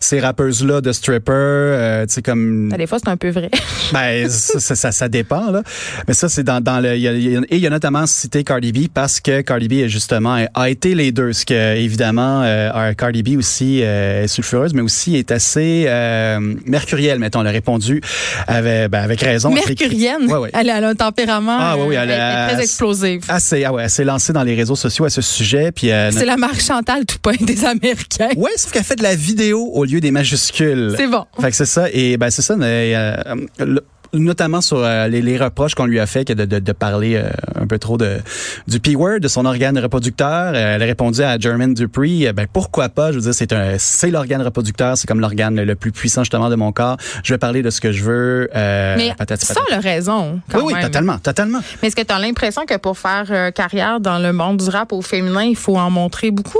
ces 0.00 0.20
rappeuses-là 0.20 0.80
de 0.80 0.92
strippers, 0.92 1.32
euh, 1.34 2.06
tu 2.06 2.14
sais 2.14 2.22
comme 2.22 2.69
Ben, 2.70 2.76
Des 2.78 2.86
fois, 2.86 2.98
c'est 3.02 3.10
un 3.10 3.16
peu 3.16 3.30
vrai. 3.30 3.50
ben, 3.92 4.28
ça, 4.28 4.74
ça, 4.74 4.92
ça, 4.92 5.08
dépend, 5.08 5.50
là. 5.50 5.62
Mais 6.08 6.14
ça, 6.14 6.28
c'est 6.28 6.44
dans, 6.44 6.60
dans 6.62 6.80
le. 6.80 6.96
y 6.96 7.08
a- 7.08 7.12
y 7.12 7.36
a- 7.36 7.40
et 7.40 7.56
il 7.56 7.58
y 7.60 7.66
a 7.66 7.70
notamment 7.70 8.06
cité 8.06 8.44
Cardi 8.44 8.72
B 8.72 8.86
parce 8.92 9.20
que 9.20 9.40
Cardi 9.42 9.69
B, 9.69 9.86
justement, 9.88 10.38
a 10.54 10.70
été 10.70 10.94
les 10.94 11.12
deux. 11.12 11.32
Ce 11.32 11.44
que, 11.44 11.76
évidemment, 11.76 12.42
euh, 12.44 12.92
Cardi 12.94 13.22
B 13.22 13.36
aussi 13.36 13.80
euh, 13.82 14.24
est 14.24 14.28
sulfureuse, 14.28 14.72
mais 14.74 14.80
aussi 14.82 15.16
est 15.16 15.30
assez 15.30 15.84
euh, 15.88 16.38
mercurielle, 16.66 17.19
mettons. 17.19 17.40
Elle 17.42 17.48
a 17.48 17.50
répondu 17.50 18.00
avec, 18.67 18.91
ben, 18.91 19.03
avec 19.03 19.20
raison. 19.20 19.50
Mercurienne. 19.50 20.26
Ouais, 20.31 20.38
ouais. 20.38 20.50
Elle, 20.53 20.70
a- 20.70 20.87
un 20.88 20.94
tempérament. 20.94 21.56
Ah, 21.59 21.76
oui, 21.79 21.85
oui, 21.88 21.94
elle 21.94 22.11
elle, 22.11 22.49
très 22.55 22.62
explosive. 22.62 23.20
Assez, 23.29 23.64
ah 23.64 23.73
ouais, 23.73 23.85
elle 23.85 23.91
s'est 23.91 24.05
lancée 24.05 24.32
dans 24.32 24.43
les 24.43 24.55
réseaux 24.55 24.76
sociaux 24.76 25.05
à 25.05 25.11
ce 25.11 25.20
sujet. 25.23 25.70
Puis, 25.73 25.91
euh, 25.91 26.11
C'est 26.11 26.25
la 26.25 26.37
marque 26.37 26.61
Chantal 26.61 27.05
Toupin 27.06 27.32
des 27.41 27.64
Américains. 27.64 28.31
Ouais, 28.37 28.50
sauf 28.56 28.73
qu'elle 28.73 28.85
fait 28.85 28.97
de 28.97 29.03
la 29.03 29.14
vidéo 29.14 29.70
au 29.73 29.85
lieu 29.85 30.00
des 30.00 30.11
majuscules. 30.11 30.94
C'est 30.97 31.06
bon. 31.06 31.25
Fait 31.41 31.50
que 31.50 31.56
c'est 31.56 31.67
ça. 31.67 31.87
Et 31.93 32.17
ben 32.17 32.31
c'est 32.31 32.43
ça. 32.43 32.56
mais, 32.56 32.93
euh, 32.94 33.14
le- 33.59 33.85
notamment 34.12 34.61
sur 34.61 34.79
euh, 34.79 35.09
les, 35.09 35.23
les 35.23 35.37
reproches 35.38 35.75
qu'on 35.75 35.87
lui 35.87 35.99
a 36.00 36.06
fait 36.06 36.25
que 36.25 36.32
de, 36.32 36.44
de, 36.44 36.59
de 36.59 36.73
parler 36.73 37.17
euh, 37.17 37.31
un 37.55 37.67
peu 37.67 37.79
trop 37.79 37.97
de 37.97 38.19
du 38.69 38.81
P-word, 38.81 39.20
de 39.20 39.29
son 39.29 39.44
organe 39.47 39.79
reproducteur. 39.79 40.53
Euh, 40.55 40.75
elle 40.76 40.82
a 40.82 40.87
répondu 40.87 41.23
à 41.23 41.38
Jermaine 41.38 41.75
Dupree, 41.75 42.26
euh, 42.26 42.32
ben 42.32 42.47
pourquoi 42.53 42.88
pas, 42.88 43.11
je 43.12 43.17
veux 43.17 43.23
dire, 43.23 43.35
c'est 43.35 43.53
un 43.53 43.76
c'est 43.79 44.11
l'organe 44.11 44.43
reproducteur, 44.43 44.97
c'est 44.97 45.06
comme 45.06 45.20
l'organe 45.20 45.61
le 45.62 45.75
plus 45.75 45.93
puissant 45.93 46.23
justement 46.25 46.50
de 46.50 46.56
mon 46.56 46.73
corps. 46.73 46.97
Je 47.25 47.32
vais 47.35 47.38
parler 47.38 47.62
de 47.62 47.70
ce 47.70 47.81
que 47.81 47.93
je 47.93 48.03
veux. 48.03 48.49
Euh, 48.55 48.94
Mais 48.97 49.14
patati 49.17 49.47
ça, 49.47 49.55
a 49.70 49.81
raison. 49.81 50.41
Quand 50.50 50.58
oui, 50.58 50.65
oui, 50.69 50.75
même. 50.75 50.82
totalement, 50.82 51.19
totalement. 51.19 51.61
Mais 51.81 51.88
est-ce 51.88 51.97
que 51.97 52.03
tu 52.03 52.12
as 52.12 52.19
l'impression 52.19 52.65
que 52.67 52.76
pour 52.76 52.99
faire 52.99 53.53
carrière 53.55 54.00
dans 54.00 54.19
le 54.19 54.32
monde 54.32 54.58
du 54.58 54.69
rap 54.69 54.93
au 54.93 55.03
féminin, 55.03 55.43
il 55.44 55.56
faut 55.56 55.76
en 55.76 55.91
montrer 55.91 56.31
beaucoup? 56.31 56.58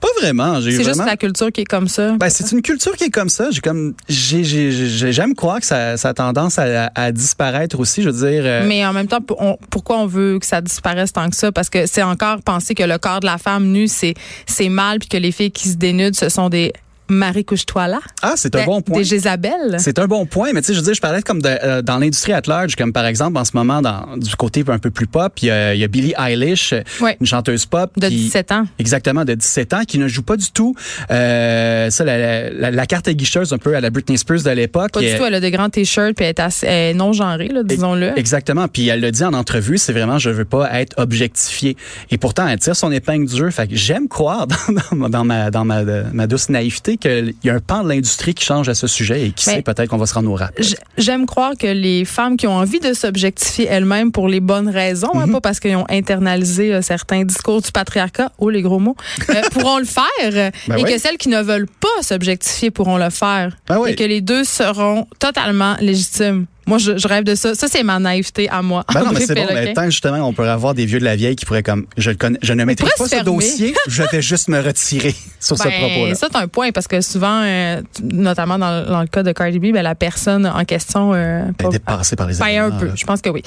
Pas 0.00 0.08
vraiment. 0.20 0.60
C'est 0.60 0.70
juste 0.82 0.96
la 1.06 1.16
culture 1.16 1.52
qui 1.52 1.60
est 1.60 1.64
comme 1.64 1.86
ça. 1.86 2.12
Ben, 2.16 2.28
c'est 2.28 2.50
une 2.50 2.60
culture 2.62 2.96
qui 2.96 3.04
est 3.04 3.10
comme 3.10 3.28
ça. 3.28 3.50
J'ai 3.52 3.60
comme, 3.60 3.94
j'ai, 4.08 4.42
j'ai, 4.42 4.72
j'ai- 4.72 5.12
j'aime 5.12 5.34
croire 5.34 5.60
que 5.60 5.66
ça, 5.66 5.96
ça 5.96 6.08
a 6.08 6.14
tendance 6.14 6.58
à, 6.58 6.90
à 6.94 7.12
disparaître 7.12 7.78
aussi. 7.78 8.02
Je 8.02 8.10
veux 8.10 8.28
dire. 8.30 8.42
euh, 8.44 8.64
Mais 8.66 8.84
en 8.84 8.92
même 8.92 9.06
temps, 9.06 9.20
on- 9.38 9.56
pourquoi 9.70 9.98
on 9.98 10.06
veut 10.06 10.38
que 10.40 10.46
ça 10.46 10.60
disparaisse 10.60 11.12
tant 11.12 11.30
que 11.30 11.36
ça? 11.36 11.52
Parce 11.52 11.70
que 11.70 11.86
c'est 11.86 12.02
encore 12.02 12.42
penser 12.42 12.74
que 12.74 12.82
le 12.82 12.98
corps 12.98 13.20
de 13.20 13.26
la 13.26 13.38
femme 13.38 13.66
nue, 13.68 13.86
c'est, 13.88 14.14
c'est 14.46 14.68
mal, 14.68 14.98
puis 14.98 15.08
que 15.08 15.16
les 15.16 15.30
filles 15.30 15.52
qui 15.52 15.68
se 15.68 15.76
dénudent, 15.76 16.16
ce 16.16 16.28
sont 16.28 16.48
des 16.48 16.72
Marie 17.12 17.44
couche-toi 17.44 17.88
là. 17.88 18.00
Ah, 18.22 18.32
c'est 18.36 18.54
un 18.56 18.64
bon 18.64 18.82
point. 18.82 18.98
Des 18.98 19.04
Jézabel. 19.04 19.76
C'est 19.78 19.98
un 19.98 20.06
bon 20.06 20.26
point, 20.26 20.50
mais 20.52 20.60
tu 20.60 20.68
sais, 20.68 20.74
je 20.74 20.78
veux 20.78 20.84
dire, 20.84 20.94
je 20.94 21.00
parlais 21.00 21.22
comme 21.22 21.40
de, 21.42 21.48
euh, 21.48 21.82
dans 21.82 21.98
l'industrie 21.98 22.32
at 22.32 22.42
large, 22.46 22.76
comme 22.76 22.92
par 22.92 23.06
exemple 23.06 23.38
en 23.38 23.44
ce 23.44 23.52
moment 23.54 23.82
dans 23.82 24.16
du 24.16 24.34
côté 24.36 24.64
un 24.68 24.78
peu 24.78 24.90
plus 24.90 25.06
pop, 25.06 25.32
il 25.42 25.46
y 25.46 25.50
a, 25.50 25.74
il 25.74 25.80
y 25.80 25.84
a 25.84 25.88
Billie 25.88 26.14
Eilish, 26.18 26.74
une 27.20 27.26
chanteuse 27.26 27.66
pop 27.66 27.90
De 27.96 28.08
qui, 28.08 28.16
17 28.16 28.52
ans. 28.52 28.64
Exactement, 28.78 29.24
de 29.24 29.34
17 29.34 29.74
ans, 29.74 29.82
qui 29.86 29.98
ne 29.98 30.08
joue 30.08 30.22
pas 30.22 30.36
du 30.36 30.50
tout 30.52 30.74
euh, 31.10 31.90
ça, 31.90 32.04
la, 32.04 32.50
la, 32.50 32.70
la 32.70 32.86
carte 32.86 33.08
aiguicheuse 33.08 33.52
un 33.52 33.58
peu 33.58 33.74
à 33.76 33.80
la 33.80 33.90
Britney 33.90 34.18
Spears 34.18 34.42
de 34.42 34.50
l'époque. 34.50 34.92
Pas 34.92 35.00
du 35.00 35.14
tout. 35.16 35.24
Elle 35.24 35.34
a 35.34 35.40
de 35.40 35.48
grands 35.48 35.70
t-shirts, 35.70 36.14
puis 36.16 36.24
elle 36.24 36.30
est, 36.30 36.40
assez- 36.40 36.66
elle 36.66 36.90
est 36.90 36.94
non 36.94 37.12
genrée, 37.12 37.50
disons-le. 37.64 38.18
Exactement. 38.18 38.68
Puis 38.68 38.88
elle 38.88 39.00
le 39.00 39.10
dit 39.10 39.24
en 39.24 39.32
entrevue, 39.34 39.78
c'est 39.78 39.92
vraiment 39.92 40.18
je 40.18 40.30
veux 40.30 40.44
pas 40.44 40.80
être 40.80 40.94
objectifiée. 40.98 41.76
Et 42.10 42.18
pourtant, 42.18 42.46
elle 42.48 42.58
tire 42.58 42.76
son 42.76 42.90
épingle 42.92 43.26
du 43.26 43.36
jeu. 43.36 43.50
Fait 43.50 43.66
que 43.68 43.76
j'aime 43.76 44.08
croire 44.08 44.46
dans, 44.92 44.96
dans, 44.96 45.08
dans 45.08 45.24
ma 45.24 45.50
dans 45.50 45.64
ma, 45.64 45.82
ma 45.84 46.26
douce 46.26 46.48
naïveté 46.48 46.96
qu'il 47.02 47.34
y 47.44 47.50
a 47.50 47.54
un 47.54 47.58
pan 47.60 47.82
de 47.84 47.88
l'industrie 47.88 48.34
qui 48.34 48.44
change 48.44 48.68
à 48.68 48.74
ce 48.74 48.86
sujet 48.86 49.26
et 49.26 49.30
qui 49.32 49.48
Mais- 49.48 49.56
sait 49.56 49.62
peut-être 49.62 49.88
qu'on 49.90 49.98
va 49.98 50.06
se 50.06 50.14
rendre 50.14 50.30
au 50.30 50.34
rap. 50.36 50.52
J'aime 50.96 51.26
croire 51.26 51.52
que 51.58 51.66
les 51.66 52.04
femmes 52.04 52.36
qui 52.36 52.46
ont 52.46 52.56
envie 52.56 52.80
de 52.80 52.92
s'objectifier 52.94 53.66
elles-mêmes 53.68 54.12
pour 54.12 54.28
les 54.28 54.40
bonnes 54.40 54.68
raisons, 54.68 55.10
hein, 55.14 55.26
Mhm. 55.26 55.32
pas 55.32 55.40
parce 55.40 55.60
qu'elles 55.60 55.76
ont 55.76 55.86
internalisé 55.90 56.72
euh, 56.72 56.82
certains 56.82 57.24
discours 57.24 57.60
du 57.60 57.72
patriarcat, 57.72 58.30
oh 58.38 58.48
les 58.50 58.62
gros 58.62 58.78
mots, 58.78 58.96
euh, 59.30 59.34
pourront 59.52 59.78
le 59.78 59.84
faire, 59.84 60.04
euh, 60.22 60.50
Ben 60.68 60.78
et 60.78 60.84
oui. 60.84 60.92
que 60.92 60.98
celles 60.98 61.18
qui 61.18 61.28
ne 61.28 61.42
veulent 61.42 61.66
pas 61.80 62.02
s'objectifier 62.02 62.70
pourront 62.70 62.96
le 62.98 63.10
faire, 63.10 63.56
Ben 63.68 63.78
oui. 63.78 63.90
et 63.90 63.94
que 63.94 64.04
les 64.04 64.20
deux 64.20 64.44
seront 64.44 65.06
totalement 65.18 65.76
légitimes. 65.80 66.46
Moi, 66.66 66.78
je, 66.78 66.96
je 66.96 67.08
rêve 67.08 67.24
de 67.24 67.34
ça. 67.34 67.54
Ça, 67.54 67.66
c'est 67.68 67.82
ma 67.82 67.98
naïveté 67.98 68.48
à 68.48 68.62
moi. 68.62 68.84
Ben 68.94 69.02
non, 69.04 69.12
mais 69.12 69.20
c'est 69.26 69.34
bon. 69.34 69.46
Mais 69.52 69.72
tant 69.74 69.84
justement, 69.86 70.26
on 70.28 70.32
pourrait 70.32 70.48
avoir 70.48 70.74
des 70.74 70.86
vieux 70.86 70.98
de 71.00 71.04
la 71.04 71.16
vieille 71.16 71.34
qui 71.36 71.44
pourraient 71.44 71.62
comme, 71.62 71.86
je 71.96 72.10
le 72.10 72.16
connais, 72.16 72.38
je 72.42 72.52
ne 72.52 72.64
maîtrise 72.64 72.90
pas 72.96 73.08
ce 73.08 73.22
dossier, 73.24 73.74
je 73.88 74.02
vais 74.04 74.22
juste 74.22 74.48
me 74.48 74.60
retirer 74.60 75.14
sur 75.40 75.58
ce 75.58 75.64
Ben, 75.64 75.72
propos-là. 75.72 76.14
Ça, 76.14 76.28
c'est 76.30 76.38
un 76.38 76.48
point 76.48 76.70
parce 76.70 76.86
que 76.86 77.00
souvent, 77.00 77.42
euh, 77.44 77.82
notamment 78.02 78.58
dans, 78.58 78.84
dans 78.88 79.00
le 79.00 79.06
cas 79.08 79.22
de 79.22 79.32
Cardi 79.32 79.58
B, 79.58 79.72
ben, 79.72 79.82
la 79.82 79.94
personne 79.94 80.46
en 80.46 80.64
question. 80.64 81.12
Euh, 81.14 81.42
Ben, 81.46 81.52
pas- 81.64 81.68
dépassé 81.68 82.16
par 82.16 82.28
les 82.28 82.36
Ben, 82.36 82.58
un 82.58 82.70
peu, 82.70 82.86
là. 82.86 82.92
je 82.94 83.04
pense 83.04 83.20
que 83.20 83.30
oui. 83.30 83.42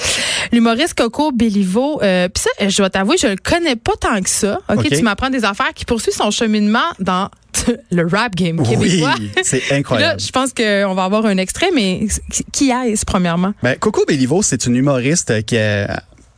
L'humoriste 0.51 0.93
Coco 0.95 1.31
Bellivo, 1.31 1.99
euh, 2.03 2.27
puis 2.27 2.43
ça, 2.43 2.67
je 2.69 2.77
dois 2.77 2.89
t'avouer, 2.89 3.17
je 3.17 3.27
le 3.27 3.35
connais 3.37 3.75
pas 3.75 3.93
tant 3.99 4.21
que 4.21 4.29
ça. 4.29 4.59
Ok, 4.69 4.87
tu 4.89 5.01
m'apprends 5.03 5.29
des 5.29 5.45
affaires 5.45 5.73
qui 5.73 5.85
poursuit 5.85 6.11
son 6.11 6.31
cheminement 6.31 6.79
dans 6.99 7.29
le 7.91 8.07
rap 8.07 8.35
game 8.35 8.59
Oui, 8.59 8.69
québécois. 8.69 9.15
c'est 9.43 9.59
Puis 9.59 9.69
là, 9.71 9.75
incroyable. 9.77 10.19
je 10.19 10.31
pense 10.31 10.51
qu'on 10.53 10.93
va 10.93 11.03
avoir 11.03 11.25
un 11.25 11.37
extrait, 11.37 11.69
mais 11.73 12.07
qui 12.51 12.69
est-ce 12.71 13.05
premièrement? 13.05 13.53
Ben, 13.63 13.75
Coco 13.77 14.03
Bellivo, 14.07 14.41
c'est 14.41 14.65
une 14.65 14.75
humoriste 14.75 15.45
qui 15.45 15.55
est, 15.55 15.87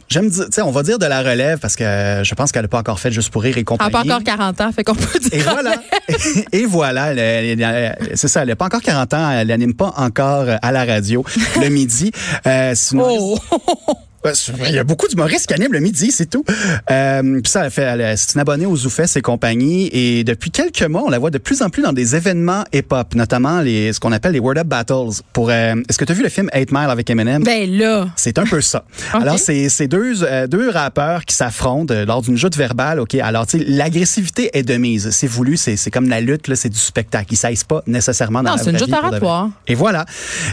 j'aime 0.09 0.29
dire, 0.29 0.45
tu 0.45 0.51
sais, 0.53 0.61
on 0.61 0.71
va 0.71 0.83
dire 0.83 0.99
de 0.99 1.05
la 1.05 1.21
relève 1.21 1.59
parce 1.59 1.75
que 1.75 1.83
euh, 1.83 2.23
je 2.23 2.33
pense 2.35 2.51
qu'elle 2.51 2.61
n'a 2.63 2.67
pas 2.67 2.79
encore 2.79 2.99
fait 2.99 3.11
juste 3.11 3.29
pour 3.29 3.43
rire 3.43 3.57
et 3.57 3.59
Elle 3.59 3.65
compagnie. 3.65 3.91
n'a 3.91 4.03
pas 4.03 4.15
encore 4.15 4.23
40 4.23 4.61
ans, 4.61 4.71
fait 4.71 4.83
qu'on 4.83 4.95
peut 4.95 5.19
dire. 5.19 5.33
Et 5.33 5.39
voilà. 5.41 5.73
Et 6.53 6.65
voilà. 6.65 7.11
elle- 7.11 7.19
elle- 7.19 7.61
elle- 7.61 8.11
C'est 8.15 8.27
ça. 8.27 8.41
Elle 8.43 8.47
n'a 8.49 8.55
pas 8.55 8.65
encore 8.65 8.81
40 8.81 9.13
ans. 9.13 9.31
Elle 9.31 9.47
n'anime 9.47 9.73
pas 9.73 9.93
encore 9.97 10.45
à 10.61 10.71
la 10.71 10.85
radio 10.85 11.23
le 11.61 11.69
midi. 11.69 12.11
Euh, 12.45 12.73
Oh! 12.95 13.37
Il 14.67 14.75
y 14.75 14.79
a 14.79 14.83
beaucoup 14.83 15.07
d'humoristes 15.07 15.47
qui 15.47 15.53
animent 15.53 15.73
le 15.73 15.79
midi, 15.79 16.11
c'est 16.11 16.25
tout. 16.25 16.43
Euh, 16.91 17.39
puis 17.41 17.51
ça, 17.51 17.69
fait, 17.69 18.15
c'est 18.17 18.33
une 18.35 18.41
abonnée 18.41 18.65
aux 18.65 18.75
Zoufès 18.75 19.15
et 19.15 19.21
compagnie. 19.21 19.89
Et 19.93 20.23
depuis 20.23 20.51
quelques 20.51 20.83
mois, 20.83 21.03
on 21.05 21.09
la 21.09 21.19
voit 21.19 21.29
de 21.29 21.37
plus 21.37 21.61
en 21.61 21.69
plus 21.69 21.83
dans 21.83 21.93
des 21.93 22.15
événements 22.15 22.63
hip-hop, 22.73 23.15
notamment 23.15 23.61
les, 23.61 23.93
ce 23.93 23.99
qu'on 23.99 24.11
appelle 24.11 24.33
les 24.33 24.39
Word 24.39 24.57
Up 24.57 24.67
Battles. 24.67 25.21
Pour, 25.33 25.49
euh, 25.49 25.75
est-ce 25.87 25.97
que 25.97 26.05
tu 26.05 26.11
as 26.11 26.15
vu 26.15 26.23
le 26.23 26.29
film 26.29 26.49
8 26.53 26.71
Mile 26.71 26.89
avec 26.89 27.09
Eminem? 27.09 27.43
Ben 27.43 27.69
là. 27.69 28.07
C'est 28.15 28.37
un 28.37 28.45
peu 28.45 28.61
ça. 28.61 28.83
Alors, 29.13 29.39
c'est 29.39 29.69
c'est 29.69 29.87
deux, 29.87 30.23
euh, 30.23 30.47
deux 30.47 30.69
rappeurs 30.69 31.25
qui 31.25 31.35
s'affrontent 31.35 31.93
lors 32.05 32.21
d'une 32.21 32.37
joute 32.37 32.55
verbale. 32.55 32.99
OK, 32.99 33.15
alors, 33.15 33.45
tu 33.47 33.59
sais, 33.59 33.65
l'agressivité 33.67 34.49
est 34.57 34.63
de 34.63 34.75
mise. 34.77 35.09
C'est 35.11 35.27
voulu, 35.27 35.57
c'est 35.57 35.75
c'est 35.75 35.91
comme 35.91 36.09
la 36.09 36.21
lutte, 36.21 36.47
là, 36.47 36.55
c'est 36.55 36.69
du 36.69 36.79
spectacle. 36.79 37.27
Ils 37.31 37.37
s'aissent 37.37 37.63
pas 37.63 37.83
nécessairement 37.87 38.43
dans 38.43 38.51
Non, 38.51 38.57
la 38.57 38.63
c'est 38.63 38.71
une 38.71 38.79
joute 38.79 38.91
oratoire. 38.91 39.49
Et 39.67 39.75
voilà. 39.75 40.05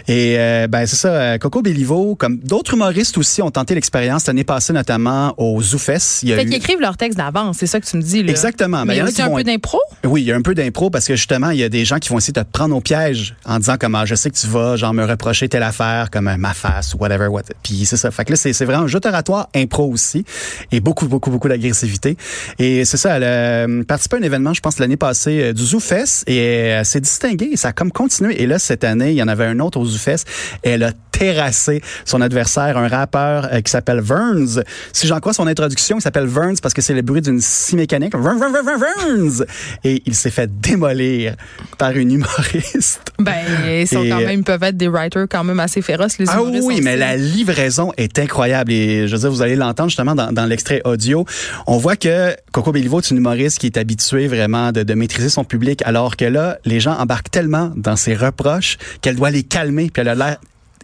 Et 0.08 0.36
ben 0.68 0.86
c'est 0.86 0.96
ça, 0.96 1.38
Coco 1.38 1.62
Bellivo, 1.62 2.14
comme 2.14 2.38
d'autres 2.38 2.74
humoristes 2.74 3.18
aussi, 3.18 3.42
ont 3.42 3.53
tenté 3.54 3.74
l'expérience 3.74 4.26
l'année 4.26 4.44
passée, 4.44 4.72
notamment 4.72 5.34
au 5.38 5.60
Zoufès. 5.62 6.20
Il 6.22 6.28
y 6.28 6.32
a 6.32 6.36
Fait 6.36 6.42
eu- 6.42 6.46
qu'ils 6.46 6.56
écrivent 6.56 6.80
leur 6.80 6.96
texte 6.96 7.16
d'avance, 7.18 7.56
c'est 7.58 7.66
ça 7.66 7.80
que 7.80 7.86
tu 7.86 7.96
me 7.96 8.02
dis. 8.02 8.22
Là. 8.22 8.30
Exactement. 8.30 8.80
Ben, 8.80 8.84
Mais 8.86 8.94
il 8.94 8.96
il 8.96 8.98
y 8.98 8.98
y 8.98 9.02
en 9.02 9.06
a 9.06 9.08
aussi 9.08 9.16
qui 9.16 9.22
un 9.22 9.28
vont 9.28 9.36
peu 9.36 9.44
d'impro? 9.44 9.78
Oui, 10.04 10.22
il 10.22 10.26
y 10.26 10.32
a 10.32 10.36
un 10.36 10.42
peu 10.42 10.54
d'impro 10.54 10.90
parce 10.90 11.06
que 11.06 11.16
justement, 11.16 11.50
il 11.50 11.58
y 11.58 11.64
a 11.64 11.68
des 11.68 11.84
gens 11.84 11.98
qui 11.98 12.08
vont 12.10 12.18
essayer 12.18 12.32
de 12.32 12.40
te 12.42 12.50
prendre 12.50 12.76
au 12.76 12.80
piège 12.80 13.34
en 13.46 13.58
disant 13.58 13.76
comme 13.78 13.94
ah, 13.94 14.04
je 14.04 14.14
sais 14.14 14.30
que 14.30 14.36
tu 14.36 14.46
vas 14.48 14.76
genre 14.76 14.92
me 14.92 15.04
reprocher 15.04 15.48
telle 15.48 15.62
affaire 15.62 16.10
comme 16.10 16.28
euh, 16.28 16.36
ma 16.36 16.52
face 16.54 16.94
ou 16.94 16.98
whatever 16.98 17.28
what. 17.28 17.42
Puis 17.62 17.86
c'est 17.86 17.96
ça. 17.96 18.10
Fait 18.10 18.24
que 18.24 18.32
là 18.32 18.36
c'est 18.36 18.52
vraiment 18.64 18.84
un 18.84 18.88
jeu 18.88 19.00
oratoire 19.04 19.48
impro 19.54 19.88
aussi 19.90 20.24
et 20.72 20.80
beaucoup 20.80 21.06
beaucoup 21.06 21.30
beaucoup 21.30 21.48
d'agressivité. 21.48 22.16
Et 22.58 22.84
c'est 22.84 22.96
ça 22.96 23.16
elle 23.16 23.24
a 23.24 23.26
euh, 23.26 23.84
participé 23.84 24.16
à 24.16 24.18
un 24.20 24.22
événement 24.22 24.52
je 24.54 24.60
pense 24.60 24.78
l'année 24.78 24.96
passée 24.96 25.40
euh, 25.42 25.52
du 25.52 25.64
ZooFest 25.64 26.24
et 26.26 26.36
elle 26.36 26.84
s'est 26.84 27.00
distinguée 27.00 27.50
et 27.52 27.56
ça 27.56 27.68
a 27.68 27.72
comme 27.72 27.92
continué 27.92 28.42
et 28.42 28.46
là 28.46 28.58
cette 28.58 28.84
année, 28.84 29.10
il 29.10 29.16
y 29.16 29.22
en 29.22 29.28
avait 29.28 29.44
un 29.46 29.60
autre 29.60 29.78
au 29.78 29.84
ZooFest 29.84 30.24
elle 30.62 30.82
a 30.82 30.92
terrassé 31.12 31.80
son 32.04 32.20
adversaire, 32.20 32.76
un 32.76 32.88
rappeur 32.88 33.43
euh, 33.52 33.60
qui 33.60 33.70
s'appelle 33.70 34.00
Verns. 34.00 34.62
Si 34.92 35.06
j'en 35.06 35.20
crois 35.20 35.32
son 35.32 35.46
introduction, 35.46 35.98
il 35.98 36.02
s'appelle 36.02 36.26
Verns 36.26 36.56
parce 36.62 36.74
que 36.74 36.82
c'est 36.82 36.94
le 36.94 37.02
bruit 37.02 37.20
d'une 37.20 37.40
scie 37.40 37.76
mécanique. 37.76 38.14
Vern, 38.16 38.38
Vern, 38.38 38.52
Vern, 38.52 38.64
Vern, 38.64 38.80
Verns! 38.80 39.44
Et 39.84 40.02
il 40.06 40.14
s'est 40.14 40.30
fait 40.30 40.50
démolir 40.60 41.34
par 41.78 41.92
une 41.92 42.12
humoriste. 42.12 43.00
Ben, 43.18 43.32
ils 43.80 43.86
sont 43.86 44.02
Et, 44.02 44.08
quand 44.08 44.18
même, 44.18 44.40
ils 44.40 44.44
peuvent 44.44 44.62
être 44.64 44.76
des 44.76 44.88
writers 44.88 45.26
quand 45.30 45.44
même 45.44 45.60
assez 45.60 45.80
féroces, 45.82 46.18
les 46.18 46.28
Ah 46.28 46.40
humoristes 46.40 46.64
oui, 46.66 46.74
aussi. 46.74 46.82
mais 46.82 46.96
la 46.96 47.16
livraison 47.16 47.92
est 47.96 48.18
incroyable 48.18 48.72
et 48.72 49.06
je 49.06 49.12
veux 49.14 49.20
dire, 49.20 49.30
vous 49.30 49.40
allez 49.40 49.54
l'entendre 49.54 49.88
justement 49.88 50.16
dans, 50.16 50.32
dans 50.32 50.46
l'extrait 50.46 50.82
audio. 50.84 51.24
On 51.68 51.78
voit 51.78 51.94
que 51.96 52.34
Coco 52.52 52.72
Bellivo 52.72 52.98
est 53.00 53.10
une 53.10 53.18
humoriste 53.18 53.58
qui 53.60 53.66
est 53.66 53.76
habituée 53.76 54.26
vraiment 54.26 54.72
de, 54.72 54.82
de 54.82 54.94
maîtriser 54.94 55.28
son 55.28 55.44
public, 55.44 55.80
alors 55.86 56.16
que 56.16 56.24
là, 56.24 56.58
les 56.64 56.80
gens 56.80 56.98
embarquent 56.98 57.30
tellement 57.30 57.72
dans 57.76 57.96
ses 57.96 58.14
reproches 58.16 58.78
qu'elle 59.00 59.16
doit 59.16 59.30
les 59.30 59.44
calmer, 59.44 59.90
puis 59.92 60.00
elle 60.00 60.08
a 60.08 60.14
l'air 60.16 60.36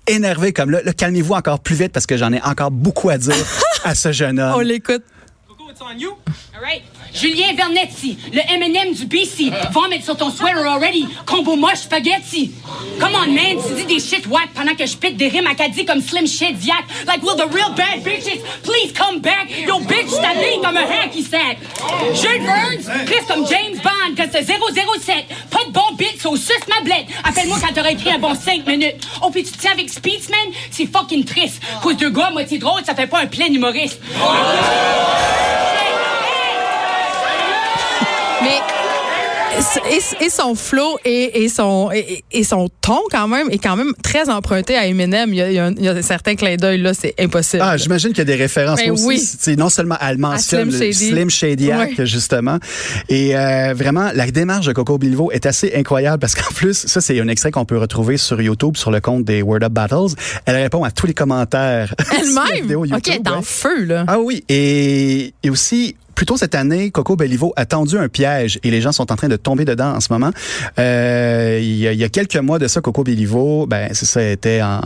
énervée 0.07 0.53
comme 0.53 0.71
là, 0.71 0.83
là, 0.83 0.93
calmez-vous 0.93 1.35
encore 1.35 1.61
plus 1.61 1.75
vite 1.77 1.93
parce 1.93 2.07
que 2.07 2.17
j'en 2.17 2.33
ai 2.33 2.41
encore 2.43 2.71
beaucoup 2.71 3.11
à 3.11 3.19
dire 3.19 3.35
à 3.85 3.95
ce 3.95 4.13
jeune 4.13 4.39
homme. 4.39 4.55
On 4.57 4.61
l'écoute. 4.61 5.03
All 5.83 6.61
right. 6.61 6.83
Julien 7.13 7.55
Vernetti, 7.55 8.19
le 8.33 8.41
M&M 8.41 8.95
du 8.95 9.07
BC. 9.07 9.51
Vomit 9.73 10.03
sur 10.03 10.17
ton 10.17 10.31
sweater 10.31 10.67
already. 10.67 11.09
Combo 11.27 11.57
moche 11.57 11.81
spaghetti. 11.81 12.53
Come 13.01 13.15
on, 13.15 13.33
man. 13.33 13.57
Tu 13.67 13.75
dis 13.75 13.95
des 13.95 14.01
shit 14.01 14.27
whack 14.27 14.51
pendant 14.55 14.75
que 14.75 14.87
je 14.87 14.97
pète 14.97 15.17
des 15.17 15.29
rimes 15.29 15.47
acadies 15.47 15.85
comme 15.85 16.01
Slim 16.01 16.27
Shit 16.27 16.65
Yak. 16.65 16.85
Like, 17.07 17.23
will 17.23 17.37
the 17.37 17.53
real 17.53 17.71
bad 17.75 18.05
bitches 18.05 18.41
please 18.63 18.93
come 18.93 19.21
back? 19.21 19.49
Yo, 19.67 19.81
bitch, 19.81 20.11
t'habilles 20.11 20.61
comme 20.63 20.77
un 20.77 20.87
hacky 20.87 21.23
sack. 21.23 21.59
De 21.61 22.45
Burns, 22.45 23.07
Chris 23.07 23.27
comme 23.27 23.47
James 23.47 23.81
Bond, 23.83 24.15
que 24.17 24.31
c'est 24.31 24.45
007. 24.45 25.25
De 26.31 26.37
so 26.37 26.53
suce 26.53 26.69
ma 26.69 26.81
blette. 26.83 27.07
Appelle-moi 27.25 27.59
quand 27.61 27.73
t'auras 27.75 27.91
écrit 27.91 28.11
un 28.11 28.19
bon 28.19 28.35
5 28.35 28.67
minutes. 28.67 28.97
Oh, 29.23 29.31
puis 29.31 29.43
tu 29.43 29.53
tiens 29.53 29.73
avec 29.73 29.91
Speedsman? 29.91 30.39
C'est 30.71 30.87
fucking 30.87 31.25
triste. 31.25 31.61
Cause 31.83 31.97
deux 31.97 32.11
gars 32.11 32.31
moitié 32.31 32.59
drôle, 32.59 32.83
ça 32.85 32.95
fait 32.95 33.07
pas 33.07 33.21
un 33.21 33.27
plein 33.27 33.47
humoriste. 33.47 34.01
Mais 38.43 38.61
et, 39.91 40.25
et 40.25 40.31
son 40.31 40.55
flow 40.55 40.99
et, 41.05 41.43
et 41.45 41.49
son 41.49 41.91
et, 41.93 42.25
et 42.33 42.45
son 42.45 42.69
ton 42.81 42.99
quand 43.11 43.29
même 43.29 43.51
est 43.51 43.59
quand 43.59 43.77
même 43.77 43.93
très 44.03 44.29
emprunté 44.31 44.77
à 44.77 44.87
Eminem. 44.87 45.31
Il 45.33 45.37
y 45.37 45.43
a, 45.43 45.49
il 45.51 45.55
y 45.55 45.59
a, 45.59 45.67
un- 45.67 45.75
il 45.75 45.85
y 45.85 45.89
a 45.89 45.93
un 45.93 46.03
certain 46.03 46.35
clin 46.35 46.57
d'œil 46.57 46.81
là, 46.81 46.95
c'est 46.95 47.15
impossible. 47.19 47.63
Ah, 47.65 47.77
j'imagine 47.77 48.11
qu'il 48.11 48.19
y 48.19 48.21
a 48.23 48.25
des 48.25 48.35
références 48.37 48.81
Ben 48.81 48.91
aussi. 48.93 49.05
oui. 49.07 49.19
C'est 49.21 49.57
non 49.57 49.69
seulement 49.69 49.97
elle 50.01 50.19
mentionne 50.19 50.71
Slim 50.71 50.81
le 50.87 50.93
Shady. 50.93 51.09
Slim 51.11 51.31
Shadyac, 51.31 51.99
Ouais. 51.99 52.07
justement. 52.07 52.59
Et 53.09 53.37
euh, 53.37 53.75
vraiment, 53.75 54.11
la 54.15 54.31
démarche 54.31 54.67
de 54.67 54.73
Coco 54.73 54.99
Bilvo 54.99 55.31
est 55.33 55.47
assez 55.47 55.73
incroyable 55.75 56.19
parce 56.21 56.35
qu'en 56.35 56.53
plus, 56.55 56.87
ça, 56.87 57.01
c'est 57.01 57.19
un 57.21 57.29
extrait 57.29 57.51
qu'on 57.51 57.65
peut 57.65 57.79
retrouver 57.79 58.17
sur 58.17 58.41
YouTube, 58.41 58.77
sur 58.77 58.91
le 58.91 59.01
compte 59.01 59.25
des 59.25 59.43
Word 59.43 59.63
Up 59.63 59.73
Battles. 59.73 60.15
Elle 60.47 60.57
répond 60.57 60.85
à 60.85 60.91
tous 60.91 61.07
les 61.07 61.15
commentaires. 61.15 61.95
Elle-même? 62.13 62.77
Ok, 62.93 63.07
ouais. 63.09 63.21
feu 63.43 63.85
là. 63.85 64.05
Ah 64.09 64.19
oui, 64.21 64.45
et, 64.49 65.33
et 65.43 65.51
aussi, 65.51 65.97
plus 66.21 66.27
tôt 66.27 66.37
cette 66.37 66.55
année, 66.55 66.91
Coco 66.91 67.17
Bellivo 67.17 67.55
a 67.57 67.65
tendu 67.65 67.97
un 67.97 68.11
piège 68.11 68.61
et 68.63 68.71
les 68.71 68.83
gens 68.83 68.93
sont 68.93 69.11
en 69.11 69.17
train 69.17 69.29
de 69.29 69.37
tomber 69.37 69.65
dedans 69.65 69.95
en 69.95 70.01
ce 70.01 70.13
moment. 70.13 70.29
Euh, 70.79 71.59
il, 71.63 71.79
y 71.79 71.89
a, 71.89 71.93
il 71.93 71.99
y 71.99 72.05
a 72.05 72.11
quelques 72.11 72.37
mois 72.37 72.59
de 72.59 72.69
ça, 72.69 72.83
Coco 72.83 73.05
Bellivo, 73.05 73.67
ben, 73.67 73.89
c'est 73.95 74.05
ça, 74.05 74.23
était 74.23 74.61
en, 74.61 74.83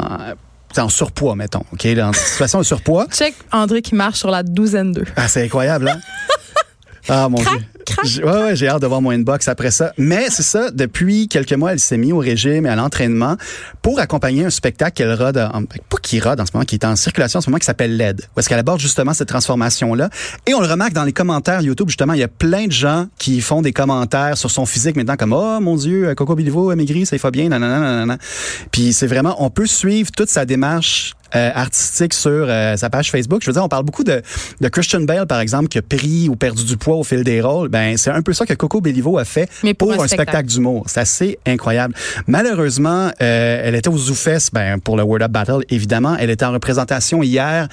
c'était 0.68 0.82
en 0.82 0.88
surpoids, 0.88 1.34
mettons, 1.34 1.64
OK, 1.72 1.88
en 2.00 2.12
situation 2.12 2.60
de 2.60 2.62
surpoids. 2.62 3.08
Check 3.10 3.34
André 3.50 3.82
qui 3.82 3.96
marche 3.96 4.20
sur 4.20 4.30
la 4.30 4.44
douzaine 4.44 4.92
d'eux. 4.92 5.06
Ah, 5.16 5.26
c'est 5.26 5.42
incroyable, 5.42 5.88
hein? 5.88 5.98
Ah, 7.08 7.28
mon 7.28 7.38
Crac, 7.38 7.58
Dieu. 7.58 7.66
Ouais, 8.02 8.22
ouais, 8.22 8.56
j'ai 8.56 8.68
hâte 8.68 8.82
de 8.82 8.86
voir 8.86 9.00
mon 9.00 9.10
inbox 9.10 9.48
après 9.48 9.70
ça. 9.70 9.92
Mais 9.98 10.26
c'est 10.30 10.42
ça, 10.42 10.70
depuis 10.70 11.28
quelques 11.28 11.52
mois, 11.52 11.72
elle 11.72 11.80
s'est 11.80 11.96
mise 11.96 12.12
au 12.12 12.18
régime 12.18 12.66
et 12.66 12.68
à 12.68 12.76
l'entraînement 12.76 13.36
pour 13.82 13.98
accompagner 14.00 14.44
un 14.44 14.50
spectacle 14.50 14.92
qu'elle 14.92 15.14
rode, 15.14 15.38
en, 15.38 15.64
pas 15.64 15.98
qui 16.02 16.20
rode 16.20 16.40
en 16.40 16.46
ce 16.46 16.52
moment, 16.54 16.64
qui 16.64 16.76
est 16.76 16.84
en 16.84 16.96
circulation 16.96 17.38
en 17.38 17.40
ce 17.40 17.50
moment, 17.50 17.58
qui 17.58 17.66
s'appelle 17.66 17.96
LED. 17.96 18.22
Où 18.36 18.40
est-ce 18.40 18.48
qu'elle 18.48 18.58
aborde 18.58 18.80
justement 18.80 19.14
cette 19.14 19.28
transformation-là. 19.28 20.10
Et 20.46 20.54
on 20.54 20.60
le 20.60 20.66
remarque 20.66 20.92
dans 20.92 21.04
les 21.04 21.12
commentaires 21.12 21.62
YouTube, 21.62 21.88
justement, 21.88 22.12
il 22.12 22.20
y 22.20 22.24
a 22.24 22.28
plein 22.28 22.66
de 22.66 22.72
gens 22.72 23.06
qui 23.18 23.40
font 23.40 23.62
des 23.62 23.72
commentaires 23.72 24.36
sur 24.36 24.50
son 24.50 24.66
physique 24.66 24.96
maintenant, 24.96 25.16
comme, 25.16 25.32
oh 25.32 25.60
mon 25.60 25.76
Dieu, 25.76 26.14
Coco 26.14 26.34
Bilivo 26.34 26.70
a 26.70 26.76
maigri, 26.76 27.06
ça 27.06 27.16
y 27.16 27.18
va 27.18 27.30
bien, 27.30 27.48
nanana, 27.48 27.80
nanana. 27.80 28.18
Puis 28.70 28.92
c'est 28.92 29.06
vraiment, 29.06 29.36
on 29.42 29.50
peut 29.50 29.66
suivre 29.66 30.10
toute 30.10 30.28
sa 30.28 30.44
démarche 30.44 31.14
euh, 31.36 31.50
artistique 31.54 32.14
sur 32.14 32.30
euh, 32.30 32.76
sa 32.76 32.90
page 32.90 33.10
Facebook. 33.10 33.42
Je 33.42 33.46
veux 33.46 33.52
dire, 33.52 33.64
on 33.64 33.68
parle 33.68 33.84
beaucoup 33.84 34.04
de, 34.04 34.22
de 34.60 34.68
Christian 34.68 35.00
Bale, 35.00 35.26
par 35.26 35.40
exemple, 35.40 35.68
qui 35.68 35.78
a 35.78 35.82
pris 35.82 36.28
ou 36.28 36.36
perdu 36.36 36.64
du 36.64 36.76
poids 36.76 36.96
au 36.96 37.04
fil 37.04 37.24
des 37.24 37.40
rôles. 37.40 37.68
Ben, 37.68 37.96
c'est 37.96 38.10
un 38.10 38.22
peu 38.22 38.32
ça 38.32 38.46
que 38.46 38.54
Coco 38.54 38.80
Bellivo 38.80 39.18
a 39.18 39.24
fait 39.24 39.48
Mais 39.62 39.74
pour 39.74 39.88
pour, 39.88 40.00
un 40.00 40.04
un 40.04 40.06
spectacle. 40.06 40.30
spectacle 40.30 40.48
d'humour. 40.48 40.84
C'est 40.86 41.00
assez 41.00 41.38
incroyable. 41.46 41.94
Malheureusement, 42.26 43.10
euh, 43.20 43.62
elle 43.64 43.74
était 43.74 43.88
au 43.88 43.96
ZooFest 43.98 44.50
ben, 44.52 44.78
pour 44.78 44.96
le 44.96 45.02
Word 45.02 45.22
Up 45.22 45.30
Battle, 45.30 45.64
évidemment. 45.70 46.16
Elle 46.18 46.30
était 46.30 46.44
en 46.44 46.52
représentation 46.52 47.22
hier 47.22 47.68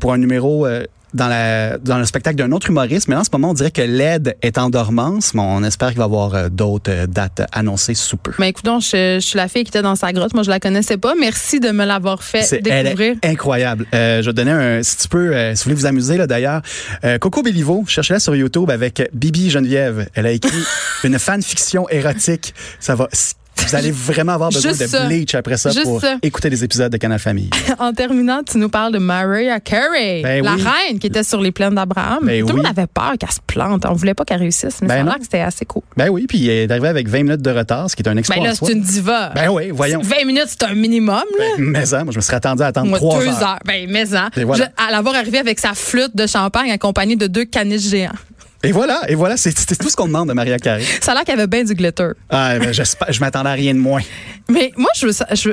pour 0.00 0.12
un 0.12 0.18
numéro... 0.18 0.66
dans, 1.14 1.28
la, 1.28 1.78
dans 1.78 1.98
le 1.98 2.04
spectacle 2.04 2.36
d'un 2.36 2.52
autre 2.52 2.68
humoriste, 2.70 3.08
mais 3.08 3.16
en 3.16 3.24
ce 3.24 3.30
moment, 3.32 3.50
on 3.50 3.54
dirait 3.54 3.70
que 3.70 3.82
l'aide 3.82 4.36
est 4.42 4.58
en 4.58 4.70
dormance, 4.70 5.34
mais 5.34 5.42
on 5.42 5.62
espère 5.64 5.88
qu'il 5.88 5.98
va 5.98 6.04
y 6.04 6.06
avoir 6.06 6.34
euh, 6.34 6.48
d'autres 6.48 6.90
euh, 6.90 7.06
dates 7.06 7.42
annoncées 7.52 7.94
sous 7.94 8.16
peu. 8.16 8.32
Mais 8.38 8.50
écoute 8.50 8.64
donc, 8.64 8.82
je, 8.82 9.18
je 9.20 9.26
suis 9.26 9.36
la 9.36 9.48
fille 9.48 9.64
qui 9.64 9.70
était 9.70 9.82
dans 9.82 9.96
sa 9.96 10.12
grotte. 10.12 10.34
Moi, 10.34 10.42
je 10.42 10.50
la 10.50 10.60
connaissais 10.60 10.96
pas. 10.96 11.14
Merci 11.18 11.60
de 11.60 11.70
me 11.70 11.84
l'avoir 11.84 12.22
fait 12.22 12.46
elle 12.52 12.84
découvrir. 12.84 13.16
est 13.22 13.28
incroyable. 13.28 13.86
Euh, 13.94 14.20
je 14.22 14.26
vais 14.26 14.32
te 14.32 14.36
donner 14.36 14.50
un, 14.50 14.82
si 14.82 14.96
tu 14.98 15.08
peux, 15.08 15.34
euh, 15.34 15.54
si 15.54 15.64
vous 15.64 15.70
voulez 15.70 15.80
vous 15.80 15.86
amuser 15.86 16.16
là 16.16 16.26
d'ailleurs, 16.26 16.62
euh, 17.04 17.18
Coco 17.18 17.42
Bellivo, 17.42 17.84
cherchez-la 17.86 18.20
sur 18.20 18.34
YouTube 18.36 18.70
avec 18.70 19.08
Bibi 19.12 19.50
Geneviève. 19.50 20.08
Elle 20.14 20.26
a 20.26 20.32
écrit 20.32 20.62
une 21.04 21.18
fanfiction 21.18 21.88
érotique. 21.88 22.54
Ça 22.80 22.94
va. 22.94 23.08
Vous 23.66 23.74
allez 23.74 23.90
vraiment 23.90 24.32
avoir 24.32 24.50
besoin 24.50 24.70
Juste 24.70 24.82
de 24.82 24.86
ça. 24.86 25.06
bleach 25.06 25.34
après 25.34 25.56
ça 25.56 25.70
Juste 25.70 25.82
pour 25.84 26.00
ça. 26.00 26.16
écouter 26.22 26.48
des 26.50 26.64
épisodes 26.64 26.90
de 26.92 26.96
Canal 26.96 27.18
Famille. 27.18 27.50
En 27.78 27.92
terminant, 27.92 28.40
tu 28.42 28.58
nous 28.58 28.68
parles 28.68 28.92
de 28.92 28.98
Mariah 28.98 29.60
Carey, 29.60 30.20
Ben 30.22 30.42
la 30.44 30.54
oui. 30.54 30.62
reine 30.62 30.98
qui 30.98 31.06
était 31.06 31.22
sur 31.22 31.40
les 31.40 31.52
plaines 31.52 31.74
d'Abraham. 31.74 32.20
Ben 32.24 32.40
Tout 32.40 32.48
le 32.48 32.54
oui. 32.54 32.56
monde 32.62 32.66
avait 32.66 32.86
peur 32.86 33.12
qu'elle 33.18 33.30
se 33.30 33.38
plante. 33.46 33.84
On 33.86 33.92
voulait 33.92 34.14
pas 34.14 34.24
qu'elle 34.24 34.40
réussisse, 34.40 34.80
mais 34.82 34.88
Ben 34.88 34.94
ça 34.94 35.00
a 35.00 35.04
non. 35.04 35.10
l'air 35.10 35.18
que 35.18 35.24
c'était 35.24 35.40
assez 35.40 35.64
cool. 35.64 35.82
Ben 35.96 36.08
oui, 36.08 36.26
puis 36.28 36.48
elle 36.48 36.68
est 36.68 36.70
arrivée 36.70 36.88
avec 36.88 37.08
20 37.08 37.22
minutes 37.24 37.42
de 37.42 37.50
retard, 37.50 37.88
ce 37.90 37.96
qui 37.96 38.02
est 38.02 38.08
un 38.08 38.16
exploit. 38.16 38.36
Ben 38.38 38.44
là, 38.44 38.52
en 38.52 38.54
soi. 38.54 38.68
c'est 38.68 38.74
une 38.74 38.82
diva. 38.82 39.32
Ben 39.34 39.48
oui, 39.50 39.70
voyons. 39.70 40.00
20 40.02 40.24
minutes, 40.26 40.46
c'est 40.48 40.64
un 40.64 40.74
minimum, 40.74 41.22
là. 41.38 41.44
Mais 41.58 41.86
ça, 41.86 42.04
moi, 42.04 42.12
je 42.12 42.18
me 42.18 42.22
serais 42.22 42.36
attendu 42.36 42.62
à 42.62 42.66
attendre 42.66 42.88
Moi, 42.88 42.98
trois 42.98 43.20
deux 43.20 43.28
heures. 43.28 43.58
Ben, 43.64 43.86
mais 43.88 44.14
hein. 44.14 44.30
Et 44.36 44.44
voilà. 44.44 44.64
Je- 44.76 44.84
à 44.86 44.90
l'avoir 44.90 45.14
arrivé 45.14 45.38
avec 45.38 45.58
sa 45.58 45.74
flûte 45.74 46.14
de 46.16 46.26
champagne 46.26 46.70
accompagnée 46.70 47.16
de 47.16 47.26
deux 47.26 47.44
caniches 47.44 47.88
géants. 47.88 48.12
Et 48.64 48.72
voilà, 48.72 49.02
et 49.08 49.14
voilà, 49.14 49.36
c'est 49.36 49.52
tout 49.52 49.88
ce 49.88 49.94
qu'on 49.94 50.06
demande 50.08 50.28
de 50.28 50.32
Maria 50.34 50.58
Carey. 50.58 50.82
Ça 51.00 51.12
a 51.12 51.14
l'air 51.14 51.24
qu'il 51.24 51.34
y 51.34 51.38
avait 51.38 51.46
bien 51.46 51.62
du 51.62 51.74
glitter. 51.74 52.08
Ah, 52.28 52.58
ben, 52.58 52.72
j'espère- 52.72 53.12
je 53.12 53.20
m'attendais 53.20 53.50
à 53.50 53.52
rien 53.52 53.72
de 53.72 53.78
moins. 53.78 54.02
Mais 54.50 54.72
moi, 54.76 54.90
je. 54.96 55.06
Je, 55.08 55.34
je- 55.34 55.52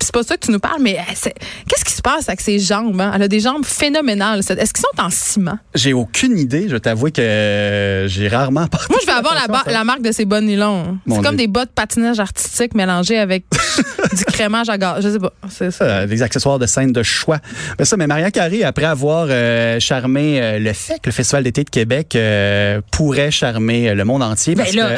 c'est 0.00 0.12
pas 0.12 0.22
ça 0.22 0.36
que 0.36 0.46
tu 0.46 0.52
nous 0.52 0.58
parles, 0.58 0.80
mais 0.80 0.96
euh, 0.98 1.02
c'est- 1.14 1.34
qu'est-ce 1.68 1.84
qui 1.84 1.92
se 1.92 2.00
passe 2.00 2.28
avec 2.28 2.40
ses 2.40 2.58
jambes? 2.58 2.98
hein? 3.00 3.12
Elle 3.14 3.22
a 3.22 3.28
des 3.28 3.40
jambes 3.40 3.64
phénoménales. 3.66 4.38
Est-ce 4.38 4.72
qu'ils 4.72 4.80
sont 4.82 5.02
en 5.02 5.10
ciment? 5.10 5.58
J'ai 5.74 5.92
aucune 5.92 6.38
idée. 6.38 6.68
Je 6.70 6.76
t'avoue 6.76 7.10
que 7.10 7.20
euh, 7.20 8.08
j'ai 8.08 8.28
rarement 8.28 8.66
Moi, 8.88 8.98
je 9.02 9.06
vais 9.06 9.12
avoir 9.12 9.34
la, 9.34 9.72
la 9.72 9.84
marque 9.84 10.02
de 10.02 10.12
ces 10.12 10.24
bas 10.24 10.40
nylons. 10.40 10.98
C'est 11.08 11.22
comme 11.22 11.36
des 11.36 11.48
bas 11.48 11.64
de 11.66 11.70
patinage 11.70 12.20
artistique 12.20 12.74
mélangés 12.74 13.18
avec 13.18 13.44
du 14.16 14.24
crémage 14.24 14.70
à 14.70 14.78
gaz. 14.78 15.04
Je 15.04 15.10
sais 15.10 15.18
pas. 15.18 15.32
C'est 15.50 15.70
ça. 15.70 15.84
Euh, 15.84 16.06
des 16.06 16.22
accessoires 16.22 16.58
de 16.58 16.66
scène 16.66 16.92
de 16.92 17.02
choix. 17.02 17.38
Mais 17.78 17.84
ça, 17.84 17.96
mais 17.98 18.06
Maria 18.06 18.30
Carré, 18.30 18.64
après 18.64 18.84
avoir 18.86 19.26
euh, 19.28 19.78
charmé 19.80 20.40
euh, 20.40 20.58
le 20.58 20.72
FEC, 20.72 21.04
le 21.04 21.12
Festival 21.12 21.44
d'été 21.44 21.64
de 21.64 21.70
Québec, 21.70 22.14
euh, 22.46 22.80
pourrait 22.90 23.30
charmer 23.30 23.94
le 23.94 24.04
monde 24.04 24.22
entier 24.22 24.54
Ben 24.54 24.64
parce 24.64 24.74
là, 24.74 24.90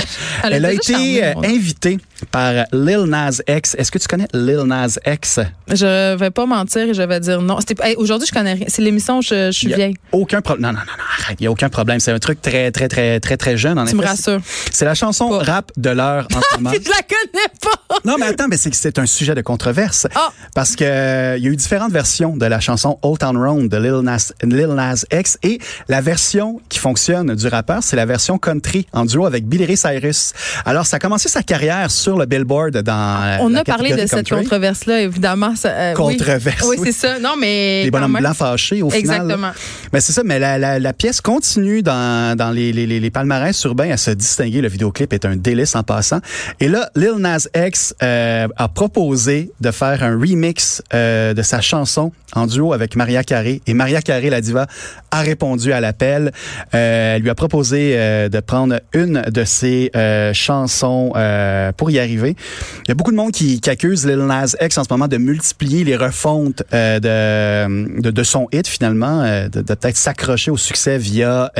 elle 0.44 0.64
a 0.64 0.70
elle 0.70 0.76
été 0.76 1.24
euh, 1.24 1.32
invitée 1.44 1.98
par 2.30 2.64
Lil 2.72 3.04
Nas 3.06 3.40
X. 3.48 3.74
Est-ce 3.78 3.90
que 3.90 3.98
tu 3.98 4.06
connais 4.08 4.28
Lil 4.34 4.62
Nas 4.66 4.98
X? 5.06 5.40
Je 5.72 6.16
vais 6.16 6.30
pas 6.30 6.46
mentir 6.46 6.82
et 6.88 6.94
je 6.94 7.02
vais 7.02 7.20
dire 7.20 7.40
non. 7.40 7.58
Hey, 7.82 7.94
Aujourd'hui, 7.96 8.26
je 8.28 8.32
connais 8.32 8.54
rien. 8.54 8.66
C'est 8.68 8.82
l'émission, 8.82 9.20
je, 9.20 9.50
je 9.50 9.58
suis 9.58 9.68
vieille. 9.68 9.94
Aucun 10.12 10.40
problème. 10.40 10.62
Non, 10.62 10.72
non, 10.72 10.80
non, 10.80 10.92
non, 10.98 11.04
arrête. 11.22 11.36
Il 11.40 11.44
n'y 11.44 11.46
a 11.46 11.50
aucun 11.50 11.68
problème. 11.68 12.00
C'est 12.00 12.12
un 12.12 12.18
truc 12.18 12.40
très, 12.42 12.70
très, 12.70 12.88
très, 12.88 13.20
très, 13.20 13.36
très 13.36 13.56
jeune. 13.56 13.78
En 13.78 13.84
Tu 13.86 13.94
me 13.96 14.04
rassures. 14.04 14.40
C'est 14.70 14.84
la 14.84 14.94
chanson 14.94 15.28
Pas. 15.30 15.52
rap 15.52 15.72
de 15.76 15.90
l'heure 15.90 16.26
en 16.34 16.40
ce 16.40 16.56
moment. 16.56 16.70
Je 16.72 16.88
la 16.88 17.02
connais 17.02 17.48
pas. 17.60 17.98
Non, 18.04 18.16
mais 18.18 18.26
attends, 18.26 18.48
mais 18.48 18.56
c'est 18.56 18.98
un 18.98 19.06
sujet 19.06 19.34
de 19.34 19.40
controverse. 19.42 20.06
Ah. 20.14 20.30
Parce 20.54 20.76
que 20.76 20.84
euh, 20.84 21.38
y 21.38 21.46
a 21.46 21.50
eu 21.50 21.56
différentes 21.56 21.92
versions 21.92 22.36
de 22.36 22.46
la 22.46 22.60
chanson 22.60 22.98
Old 23.02 23.18
Town 23.18 23.36
Road 23.36 23.68
de 23.68 23.76
Lil 23.76 24.00
Nas, 24.02 24.32
Lil 24.42 24.68
Nas 24.68 25.04
X 25.12 25.38
et 25.42 25.58
la 25.88 26.00
version 26.00 26.60
qui 26.68 26.78
fonctionne 26.78 27.34
du 27.38 27.48
rappeur, 27.48 27.82
c'est 27.82 27.96
la 27.96 28.04
version 28.06 28.36
country 28.38 28.86
en 28.92 29.04
duo 29.06 29.24
avec 29.26 29.46
Billy 29.46 29.64
Ray 29.64 29.76
Cyrus. 29.76 30.32
Alors, 30.66 30.86
ça 30.86 30.96
a 30.96 30.98
commencé 30.98 31.28
sa 31.28 31.42
carrière 31.42 31.90
sur 31.90 32.18
le 32.18 32.26
Billboard 32.26 32.78
dans 32.82 32.92
euh, 33.22 33.36
On 33.40 33.48
la 33.48 33.60
a 33.60 33.64
parlé 33.64 33.94
de 33.94 34.06
cette 34.06 34.28
controverse-là, 34.28 35.00
évidemment. 35.02 35.54
ça, 35.56 35.70
euh. 35.70 35.94
Controverse, 35.94 36.66
Oui, 36.68 36.76
oui. 36.80 36.88
c'est 36.92 37.06
ça. 37.08 37.18
Non, 37.18 37.34
mais. 37.38 37.84
Les 37.84 37.90
bonhommes 37.90 38.12
même. 38.12 38.22
blancs 38.22 38.36
fâchés 38.36 38.82
au 38.82 38.90
final. 38.90 39.22
Exactement. 39.22 39.50
Mais 39.92 40.00
c'est 40.00 40.12
ça, 40.12 40.22
mais 40.24 40.38
la, 40.38 40.58
la, 40.58 40.78
la 40.78 40.92
pièce 40.92 41.20
continue 41.20 41.82
dans, 41.82 42.36
dans 42.36 42.50
les, 42.50 42.72
les, 42.72 42.86
les, 42.86 43.00
les 43.00 43.10
palmarès 43.10 43.62
urbains 43.64 43.90
à 43.90 43.96
se 43.96 44.10
distinguer. 44.10 44.60
Le 44.60 44.68
vidéoclip 44.68 45.12
est 45.12 45.24
un 45.24 45.36
délice 45.36 45.74
en 45.76 45.82
passant. 45.82 46.20
Et 46.60 46.68
là, 46.68 46.90
Lil 46.96 47.14
Nas 47.18 47.46
X 47.56 47.94
euh, 48.02 48.48
a 48.56 48.68
proposé 48.68 49.50
de 49.60 49.70
faire 49.70 50.02
un 50.02 50.12
remix 50.18 50.82
euh, 50.92 51.34
de 51.34 51.42
sa 51.42 51.60
chanson 51.60 52.12
en 52.34 52.46
duo 52.46 52.72
avec 52.72 52.96
Maria 52.96 53.22
Carey. 53.24 53.60
Et 53.66 53.74
Maria 53.74 54.02
Carey, 54.02 54.28
la 54.30 54.40
diva, 54.40 54.66
a 55.10 55.20
répondu 55.20 55.72
à 55.72 55.80
l'appel. 55.80 56.32
Elle 56.72 57.22
lui 57.22 57.27
a 57.30 57.34
proposé 57.34 57.92
euh, 57.94 58.28
de 58.28 58.40
prendre 58.40 58.80
une 58.92 59.22
de 59.22 59.44
ses 59.44 59.90
euh, 59.96 60.32
chansons 60.34 61.12
euh, 61.16 61.72
pour 61.72 61.90
y 61.90 61.98
arriver. 61.98 62.36
Il 62.84 62.88
y 62.88 62.92
a 62.92 62.94
beaucoup 62.94 63.10
de 63.12 63.16
monde 63.16 63.32
qui, 63.32 63.60
qui 63.60 63.70
accuse 63.70 64.06
Lil 64.06 64.18
Nas 64.26 64.54
X 64.60 64.78
en 64.78 64.84
ce 64.84 64.88
moment 64.90 65.08
de 65.08 65.16
multiplier 65.16 65.84
les 65.84 65.96
refontes 65.96 66.62
de, 66.72 68.00
de, 68.00 68.10
de 68.10 68.22
son 68.22 68.48
hit 68.52 68.66
finalement, 68.66 69.22
de, 69.22 69.48
de 69.48 69.74
peut-être 69.74 69.96
s'accrocher 69.96 70.50
au 70.50 70.56
succès 70.56 70.98
via 70.98 71.50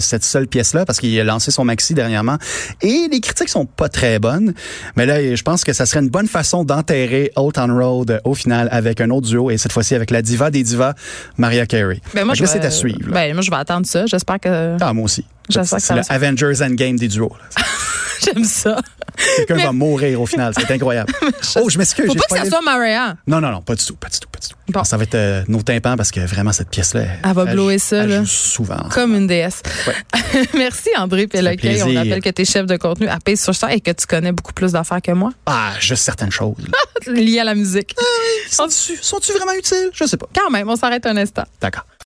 cette 0.00 0.24
seule 0.24 0.46
pièce-là 0.46 0.84
parce 0.84 0.98
qu'il 1.00 1.18
a 1.18 1.24
lancé 1.24 1.50
son 1.50 1.64
maxi 1.64 1.94
dernièrement. 1.94 2.36
Et 2.82 3.08
les 3.10 3.20
critiques 3.20 3.48
sont 3.48 3.66
pas 3.66 3.88
très 3.88 4.18
bonnes. 4.18 4.54
Mais 4.96 5.06
là, 5.06 5.34
je 5.34 5.42
pense 5.42 5.64
que 5.64 5.72
ça 5.72 5.86
serait 5.86 6.00
une 6.00 6.08
bonne 6.10 6.28
façon 6.28 6.64
d'enterrer 6.64 7.32
Old 7.36 7.54
Town 7.54 7.70
Road 7.70 8.20
au 8.24 8.34
final 8.34 8.68
avec 8.72 9.00
un 9.00 9.10
autre 9.10 9.26
duo 9.28 9.50
et 9.50 9.58
cette 9.58 9.72
fois-ci 9.72 9.94
avec 9.94 10.10
la 10.10 10.22
diva 10.22 10.50
des 10.50 10.62
divas, 10.62 10.94
Maria 11.36 11.66
Carey. 11.66 12.00
Ben, 12.14 12.24
moi, 12.24 12.34
je 12.34 12.44
vais- 12.44 12.58
à 12.58 12.70
suivre. 12.70 13.12
Ben, 13.12 13.32
moi, 13.34 13.42
je 13.42 13.50
vais 13.50 13.56
attendre 13.56 13.86
ça. 13.86 14.06
J'espère 14.06 14.40
que. 14.40 14.76
Ah, 14.80 14.92
moi 14.92 15.04
aussi. 15.04 15.17
Ça 15.50 15.78
C'est 15.78 15.94
le 15.94 16.02
Avengers 16.08 16.62
Endgame 16.62 16.96
des 16.96 17.08
duos. 17.08 17.32
J'aime 18.24 18.44
ça. 18.44 18.80
Quelqu'un 19.36 19.56
va 19.56 19.72
mourir 19.72 20.20
au 20.20 20.26
final. 20.26 20.52
C'est 20.56 20.70
incroyable. 20.72 21.12
Oh, 21.56 21.68
je 21.70 21.78
m'excuse. 21.78 22.06
Faut 22.06 22.14
pas 22.14 22.36
que 22.36 22.44
ça 22.44 22.50
soit 22.50 22.60
Maria. 22.62 23.16
Non, 23.26 23.40
non, 23.40 23.50
non, 23.50 23.62
pas 23.62 23.74
du 23.74 23.84
tout, 23.84 23.96
pas 23.96 24.08
du 24.08 24.18
tout, 24.18 24.28
pas 24.28 24.38
du 24.38 24.48
tout. 24.48 24.56
Bon. 24.68 24.84
Ça 24.84 24.96
va 24.96 25.04
être 25.04 25.14
euh, 25.14 25.42
nos 25.48 25.62
tympans 25.62 25.96
parce 25.96 26.10
que 26.10 26.20
vraiment, 26.20 26.52
cette 26.52 26.68
pièce-là. 26.68 27.04
Elle 27.24 27.32
va 27.32 27.44
blower 27.46 27.78
ça, 27.78 27.98
elle 27.98 28.10
là. 28.10 28.18
joue 28.20 28.26
souvent. 28.26 28.88
Comme 28.92 29.14
une 29.14 29.26
déesse. 29.26 29.62
Merci, 30.54 30.90
André 30.96 31.26
Péloquet. 31.26 31.82
On 31.82 31.94
rappelle 31.94 32.20
que 32.20 32.28
tu 32.30 32.42
es 32.42 32.44
chef 32.44 32.66
de 32.66 32.76
contenu 32.76 33.08
à 33.08 33.18
Pace 33.18 33.42
sur 33.42 33.54
Star 33.54 33.70
et 33.70 33.80
que 33.80 33.90
tu 33.92 34.06
connais 34.06 34.32
beaucoup 34.32 34.52
plus 34.52 34.72
d'affaires 34.72 35.00
que 35.02 35.12
moi 35.12 35.30
Ah, 35.46 35.72
juste 35.80 36.02
certaines 36.04 36.32
choses. 36.32 36.56
liées 37.06 37.40
à 37.40 37.44
la 37.44 37.54
musique. 37.54 37.94
Sont-tu 38.50 38.96
sont-tu 39.00 39.32
vraiment 39.32 39.52
utiles? 39.52 39.90
Je 39.94 40.04
sais 40.04 40.16
pas. 40.16 40.28
Quand 40.34 40.50
même, 40.50 40.68
on 40.68 40.76
s'arrête 40.76 41.06
un 41.06 41.16
instant. 41.16 41.44
D'accord. 41.60 41.86